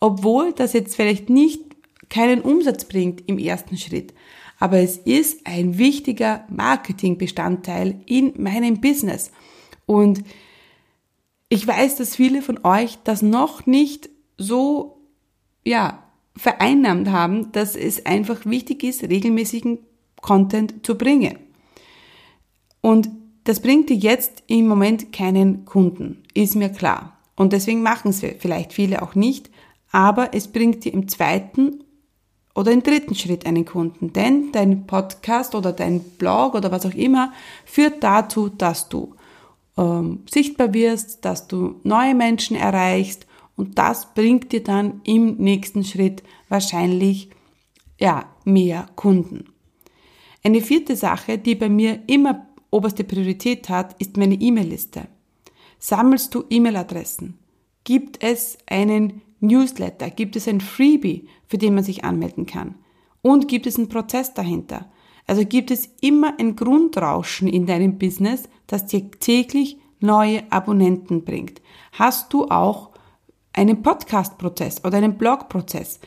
Obwohl 0.00 0.52
das 0.52 0.72
jetzt 0.72 0.96
vielleicht 0.96 1.30
nicht 1.30 1.62
keinen 2.08 2.40
Umsatz 2.40 2.84
bringt 2.84 3.28
im 3.28 3.38
ersten 3.38 3.76
Schritt. 3.76 4.14
Aber 4.58 4.78
es 4.78 4.96
ist 4.96 5.46
ein 5.46 5.78
wichtiger 5.78 6.46
Marketingbestandteil 6.48 8.00
in 8.06 8.32
meinem 8.38 8.80
Business. 8.80 9.30
Und 9.84 10.22
ich 11.48 11.66
weiß, 11.66 11.96
dass 11.96 12.16
viele 12.16 12.42
von 12.42 12.64
euch 12.64 12.98
das 13.04 13.22
noch 13.22 13.66
nicht 13.66 14.08
so, 14.38 15.00
ja, 15.64 16.02
vereinnahmt 16.36 17.08
haben, 17.10 17.52
dass 17.52 17.76
es 17.76 18.04
einfach 18.04 18.44
wichtig 18.44 18.82
ist, 18.82 19.02
regelmäßigen 19.02 19.78
Content 20.20 20.84
zu 20.84 20.98
bringen. 20.98 21.38
Und 22.86 23.08
das 23.42 23.58
bringt 23.58 23.90
dir 23.90 23.96
jetzt 23.96 24.44
im 24.46 24.68
Moment 24.68 25.12
keinen 25.12 25.64
Kunden, 25.64 26.22
ist 26.34 26.54
mir 26.54 26.68
klar. 26.68 27.18
Und 27.34 27.52
deswegen 27.52 27.82
machen 27.82 28.10
es 28.10 28.20
vielleicht 28.20 28.72
viele 28.72 29.02
auch 29.02 29.16
nicht, 29.16 29.50
aber 29.90 30.34
es 30.34 30.46
bringt 30.46 30.84
dir 30.84 30.94
im 30.94 31.08
zweiten 31.08 31.82
oder 32.54 32.70
im 32.70 32.84
dritten 32.84 33.16
Schritt 33.16 33.44
einen 33.44 33.64
Kunden. 33.64 34.12
Denn 34.12 34.52
dein 34.52 34.86
Podcast 34.86 35.56
oder 35.56 35.72
dein 35.72 35.98
Blog 35.98 36.54
oder 36.54 36.70
was 36.70 36.86
auch 36.86 36.94
immer 36.94 37.32
führt 37.64 38.04
dazu, 38.04 38.50
dass 38.50 38.88
du 38.88 39.16
ähm, 39.76 40.22
sichtbar 40.30 40.72
wirst, 40.72 41.24
dass 41.24 41.48
du 41.48 41.80
neue 41.82 42.14
Menschen 42.14 42.56
erreichst 42.56 43.26
und 43.56 43.78
das 43.78 44.14
bringt 44.14 44.52
dir 44.52 44.62
dann 44.62 45.00
im 45.02 45.38
nächsten 45.38 45.82
Schritt 45.82 46.22
wahrscheinlich 46.48 47.30
ja, 47.98 48.26
mehr 48.44 48.86
Kunden. 48.94 49.46
Eine 50.44 50.60
vierte 50.60 50.94
Sache, 50.94 51.36
die 51.36 51.56
bei 51.56 51.68
mir 51.68 51.98
immer 52.06 52.46
oberste 52.76 53.04
Priorität 53.04 53.68
hat, 53.68 53.96
ist 54.00 54.16
meine 54.16 54.34
E-Mail-Liste. 54.34 55.08
Sammelst 55.78 56.34
du 56.34 56.44
E-Mail-Adressen? 56.48 57.38
Gibt 57.84 58.22
es 58.22 58.58
einen 58.66 59.22
Newsletter? 59.40 60.10
Gibt 60.10 60.36
es 60.36 60.48
ein 60.48 60.60
Freebie, 60.60 61.28
für 61.46 61.58
den 61.58 61.74
man 61.74 61.84
sich 61.84 62.04
anmelden 62.04 62.46
kann? 62.46 62.74
Und 63.22 63.48
gibt 63.48 63.66
es 63.66 63.76
einen 63.76 63.88
Prozess 63.88 64.34
dahinter? 64.34 64.90
Also 65.26 65.44
gibt 65.44 65.70
es 65.70 65.88
immer 66.00 66.38
ein 66.38 66.54
Grundrauschen 66.54 67.48
in 67.48 67.66
deinem 67.66 67.98
Business, 67.98 68.44
das 68.66 68.86
dir 68.86 69.10
täglich 69.10 69.78
neue 70.00 70.50
Abonnenten 70.52 71.24
bringt? 71.24 71.60
Hast 71.92 72.32
du 72.32 72.46
auch 72.46 72.90
einen 73.56 73.82
Podcast-Prozess 73.82 74.84
oder 74.84 74.98
einen 74.98 75.16
Blog-Prozess. 75.16 75.98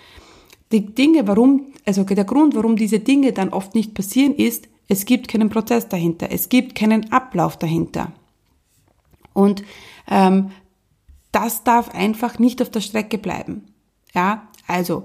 Die 0.72 0.86
Dinge, 0.86 1.28
warum, 1.28 1.74
also 1.86 2.04
der 2.04 2.24
Grund, 2.24 2.56
warum 2.56 2.76
diese 2.76 3.00
Dinge 3.00 3.34
dann 3.34 3.50
oft 3.50 3.74
nicht 3.76 3.96
passieren, 3.96 4.36
ist, 4.36 4.70
es 4.90 5.06
gibt 5.06 5.28
keinen 5.28 5.50
Prozess 5.50 5.88
dahinter, 5.88 6.28
es 6.32 6.50
gibt 6.50 6.76
keinen 6.76 7.12
Ablauf 7.14 7.58
dahinter. 7.58 8.12
Und 9.34 9.64
ähm, 10.10 10.52
das 11.32 11.64
darf 11.64 11.94
einfach 11.94 12.40
nicht 12.40 12.62
auf 12.62 12.72
der 12.72 12.82
Strecke 12.82 13.20
bleiben. 13.20 13.74
Ja, 14.14 14.50
also 14.68 15.04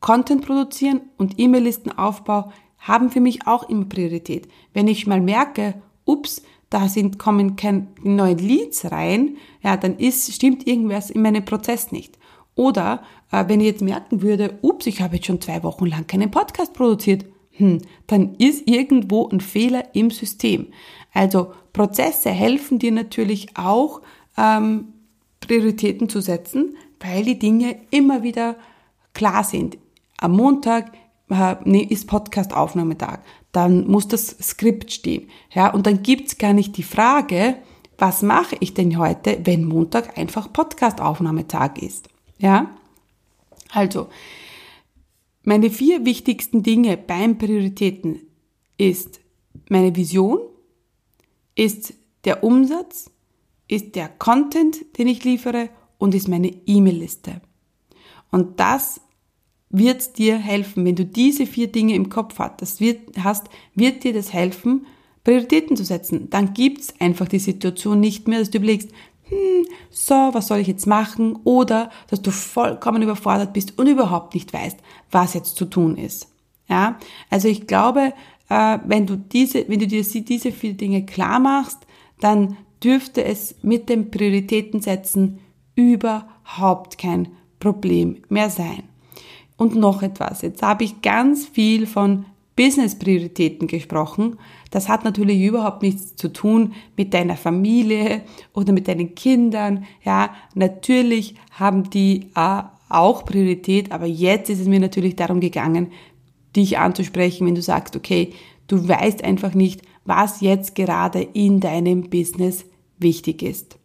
Content 0.00 0.44
produzieren 0.44 1.02
und 1.18 1.38
E-Mail-Listenaufbau 1.38 2.52
haben 2.78 3.10
für 3.10 3.20
mich 3.20 3.46
auch 3.46 3.68
immer 3.68 3.84
Priorität. 3.84 4.48
Wenn 4.72 4.88
ich 4.88 5.06
mal 5.06 5.20
merke, 5.20 5.74
ups, 6.04 6.42
da 6.70 6.88
sind, 6.88 7.18
kommen 7.18 7.56
keine 7.56 7.88
neuen 8.02 8.38
Leads 8.38 8.90
rein, 8.90 9.36
ja, 9.62 9.76
dann 9.76 9.96
ist, 9.98 10.32
stimmt 10.32 10.66
irgendwas 10.66 11.10
in 11.10 11.22
meinem 11.22 11.44
Prozess 11.44 11.92
nicht. 11.92 12.18
Oder 12.54 13.02
äh, 13.30 13.44
wenn 13.48 13.60
ich 13.60 13.66
jetzt 13.66 13.82
merken 13.82 14.22
würde, 14.22 14.58
ups, 14.62 14.86
ich 14.86 15.00
habe 15.00 15.16
jetzt 15.16 15.26
schon 15.26 15.40
zwei 15.40 15.62
Wochen 15.62 15.86
lang 15.86 16.06
keinen 16.06 16.30
Podcast 16.30 16.72
produziert, 16.72 17.24
hm, 17.58 17.82
dann 18.06 18.34
ist 18.36 18.68
irgendwo 18.68 19.28
ein 19.28 19.40
Fehler 19.40 19.94
im 19.94 20.10
System. 20.10 20.68
Also 21.12 21.52
Prozesse 21.72 22.30
helfen 22.30 22.78
dir 22.78 22.92
natürlich 22.92 23.56
auch, 23.56 24.00
ähm, 24.36 24.92
Prioritäten 25.40 26.08
zu 26.08 26.20
setzen, 26.20 26.76
weil 27.00 27.24
die 27.24 27.38
Dinge 27.38 27.76
immer 27.90 28.22
wieder 28.22 28.56
klar 29.12 29.44
sind. 29.44 29.78
Am 30.18 30.32
Montag 30.32 30.92
äh, 31.30 31.82
ist 31.84 32.06
Podcast-Aufnahmetag, 32.06 33.20
dann 33.52 33.86
muss 33.88 34.08
das 34.08 34.36
Skript 34.40 34.92
stehen. 34.92 35.28
Ja, 35.52 35.72
und 35.72 35.86
dann 35.86 36.02
gibt's 36.02 36.38
gar 36.38 36.52
nicht 36.52 36.76
die 36.76 36.82
Frage, 36.82 37.56
was 37.98 38.22
mache 38.22 38.56
ich 38.60 38.74
denn 38.74 38.98
heute, 38.98 39.40
wenn 39.44 39.64
Montag 39.64 40.16
einfach 40.16 40.52
Podcast-Aufnahmetag 40.52 41.78
ist. 41.78 42.08
Ja, 42.38 42.70
also, 43.70 44.08
meine 45.42 45.70
vier 45.70 46.04
wichtigsten 46.04 46.62
Dinge 46.62 46.96
beim 46.96 47.38
Prioritäten 47.38 48.20
ist 48.76 49.20
meine 49.68 49.94
Vision, 49.96 50.40
ist 51.54 51.94
der 52.24 52.44
Umsatz, 52.44 53.10
ist 53.66 53.94
der 53.94 54.08
Content, 54.08 54.98
den 54.98 55.08
ich 55.08 55.24
liefere 55.24 55.70
und 55.98 56.14
ist 56.14 56.28
meine 56.28 56.52
E-Mail-Liste. 56.66 57.40
Und 58.30 58.60
das 58.60 59.00
wird 59.70 60.16
dir 60.18 60.38
helfen, 60.38 60.84
wenn 60.84 60.96
du 60.96 61.04
diese 61.04 61.46
vier 61.46 61.66
Dinge 61.66 61.94
im 61.94 62.08
Kopf 62.08 62.38
hast, 62.38 62.80
wird 62.80 64.04
dir 64.04 64.12
das 64.12 64.32
helfen, 64.32 64.86
Prioritäten 65.24 65.76
zu 65.76 65.84
setzen. 65.84 66.30
Dann 66.30 66.54
gibt's 66.54 66.94
einfach 67.00 67.28
die 67.28 67.38
Situation 67.38 68.00
nicht 68.00 68.28
mehr, 68.28 68.38
dass 68.38 68.50
du 68.50 68.58
überlegst, 68.58 68.90
hm, 69.28 69.66
so, 69.90 70.30
was 70.32 70.48
soll 70.48 70.58
ich 70.58 70.68
jetzt 70.68 70.86
machen? 70.86 71.38
Oder 71.44 71.90
dass 72.08 72.22
du 72.22 72.30
vollkommen 72.30 73.02
überfordert 73.02 73.52
bist 73.52 73.78
und 73.78 73.86
überhaupt 73.86 74.34
nicht 74.34 74.52
weißt, 74.52 74.78
was 75.10 75.34
jetzt 75.34 75.56
zu 75.56 75.64
tun 75.64 75.96
ist. 75.96 76.28
Ja, 76.68 76.98
also 77.30 77.48
ich 77.48 77.66
glaube, 77.66 78.12
äh, 78.48 78.78
wenn 78.84 79.06
du 79.06 79.16
diese, 79.16 79.68
wenn 79.68 79.80
du 79.80 79.86
dir 79.86 80.02
diese 80.02 80.52
vier 80.52 80.74
Dinge 80.74 81.04
klar 81.06 81.40
machst, 81.40 81.78
dann 82.20 82.56
dürfte 82.82 83.24
es 83.24 83.56
mit 83.62 83.88
dem 83.88 84.10
Prioritätensetzen 84.10 85.40
überhaupt 85.74 86.98
kein 86.98 87.28
Problem 87.60 88.22
mehr 88.28 88.50
sein. 88.50 88.84
Und 89.56 89.74
noch 89.74 90.02
etwas. 90.02 90.42
Jetzt 90.42 90.62
habe 90.62 90.84
ich 90.84 91.02
ganz 91.02 91.46
viel 91.46 91.86
von 91.86 92.26
Business-Prioritäten 92.54 93.66
gesprochen. 93.66 94.38
Das 94.70 94.88
hat 94.88 95.04
natürlich 95.04 95.40
überhaupt 95.40 95.82
nichts 95.82 96.16
zu 96.16 96.32
tun 96.32 96.74
mit 96.96 97.14
deiner 97.14 97.36
Familie 97.36 98.22
oder 98.52 98.72
mit 98.72 98.88
deinen 98.88 99.14
Kindern. 99.14 99.84
Ja, 100.04 100.34
natürlich 100.54 101.34
haben 101.52 101.88
die 101.90 102.30
äh, 102.34 102.62
auch 102.88 103.24
Priorität, 103.24 103.92
aber 103.92 104.06
jetzt 104.06 104.50
ist 104.50 104.60
es 104.60 104.68
mir 104.68 104.80
natürlich 104.80 105.16
darum 105.16 105.40
gegangen, 105.40 105.92
dich 106.56 106.78
anzusprechen, 106.78 107.46
wenn 107.46 107.54
du 107.54 107.62
sagst, 107.62 107.96
okay, 107.96 108.32
du 108.66 108.88
weißt 108.88 109.24
einfach 109.24 109.54
nicht, 109.54 109.82
was 110.04 110.40
jetzt 110.40 110.74
gerade 110.74 111.22
in 111.22 111.60
deinem 111.60 112.08
Business 112.08 112.64
wichtig 112.98 113.42
ist. 113.42 113.77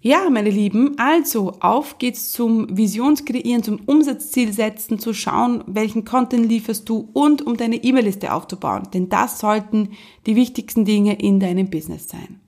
Ja, 0.00 0.30
meine 0.30 0.50
Lieben, 0.50 0.98
also 0.98 1.54
auf 1.60 1.98
geht's 1.98 2.30
zum 2.30 2.76
Visionskreieren, 2.76 3.62
zum 3.62 3.80
Umsatzziel 3.86 4.52
setzen, 4.52 4.98
zu 4.98 5.14
schauen, 5.14 5.64
welchen 5.66 6.04
Content 6.04 6.46
lieferst 6.48 6.88
du 6.88 7.08
und 7.12 7.42
um 7.42 7.56
deine 7.56 7.76
E-Mail-Liste 7.76 8.32
aufzubauen. 8.32 8.88
Denn 8.92 9.08
das 9.08 9.40
sollten 9.40 9.90
die 10.26 10.36
wichtigsten 10.36 10.84
Dinge 10.84 11.18
in 11.18 11.40
deinem 11.40 11.70
Business 11.70 12.08
sein. 12.08 12.40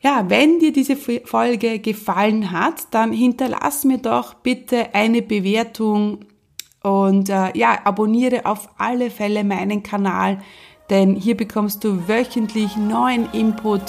Ja, 0.00 0.28
wenn 0.28 0.58
dir 0.58 0.72
diese 0.72 0.96
Folge 0.96 1.78
gefallen 1.78 2.50
hat, 2.50 2.88
dann 2.90 3.12
hinterlass 3.12 3.84
mir 3.84 3.98
doch 3.98 4.34
bitte 4.34 4.94
eine 4.94 5.22
Bewertung 5.22 6.26
und 6.82 7.30
äh, 7.30 7.56
ja, 7.56 7.78
abonniere 7.84 8.44
auf 8.44 8.68
alle 8.76 9.10
Fälle 9.10 9.44
meinen 9.44 9.82
Kanal, 9.82 10.42
denn 10.90 11.16
hier 11.16 11.36
bekommst 11.36 11.82
du 11.84 12.06
wöchentlich 12.06 12.76
neuen 12.76 13.32
Input 13.32 13.80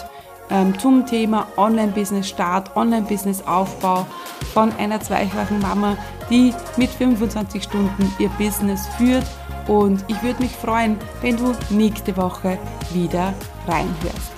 ähm, 0.50 0.78
zum 0.80 1.06
Thema 1.06 1.48
Online-Business-Start, 1.58 2.76
Online-Business-Aufbau 2.76 4.06
von 4.54 4.72
einer 4.78 5.00
zweifachen 5.00 5.60
Mama, 5.60 5.98
die 6.30 6.54
mit 6.78 6.90
25 6.90 7.64
Stunden 7.64 8.14
ihr 8.20 8.30
Business 8.38 8.88
führt. 8.98 9.26
Und 9.68 10.04
ich 10.08 10.22
würde 10.22 10.44
mich 10.44 10.52
freuen, 10.52 10.98
wenn 11.22 11.38
du 11.38 11.56
nächste 11.70 12.16
Woche 12.18 12.58
wieder 12.94 13.34
reinhörst. 13.68 14.35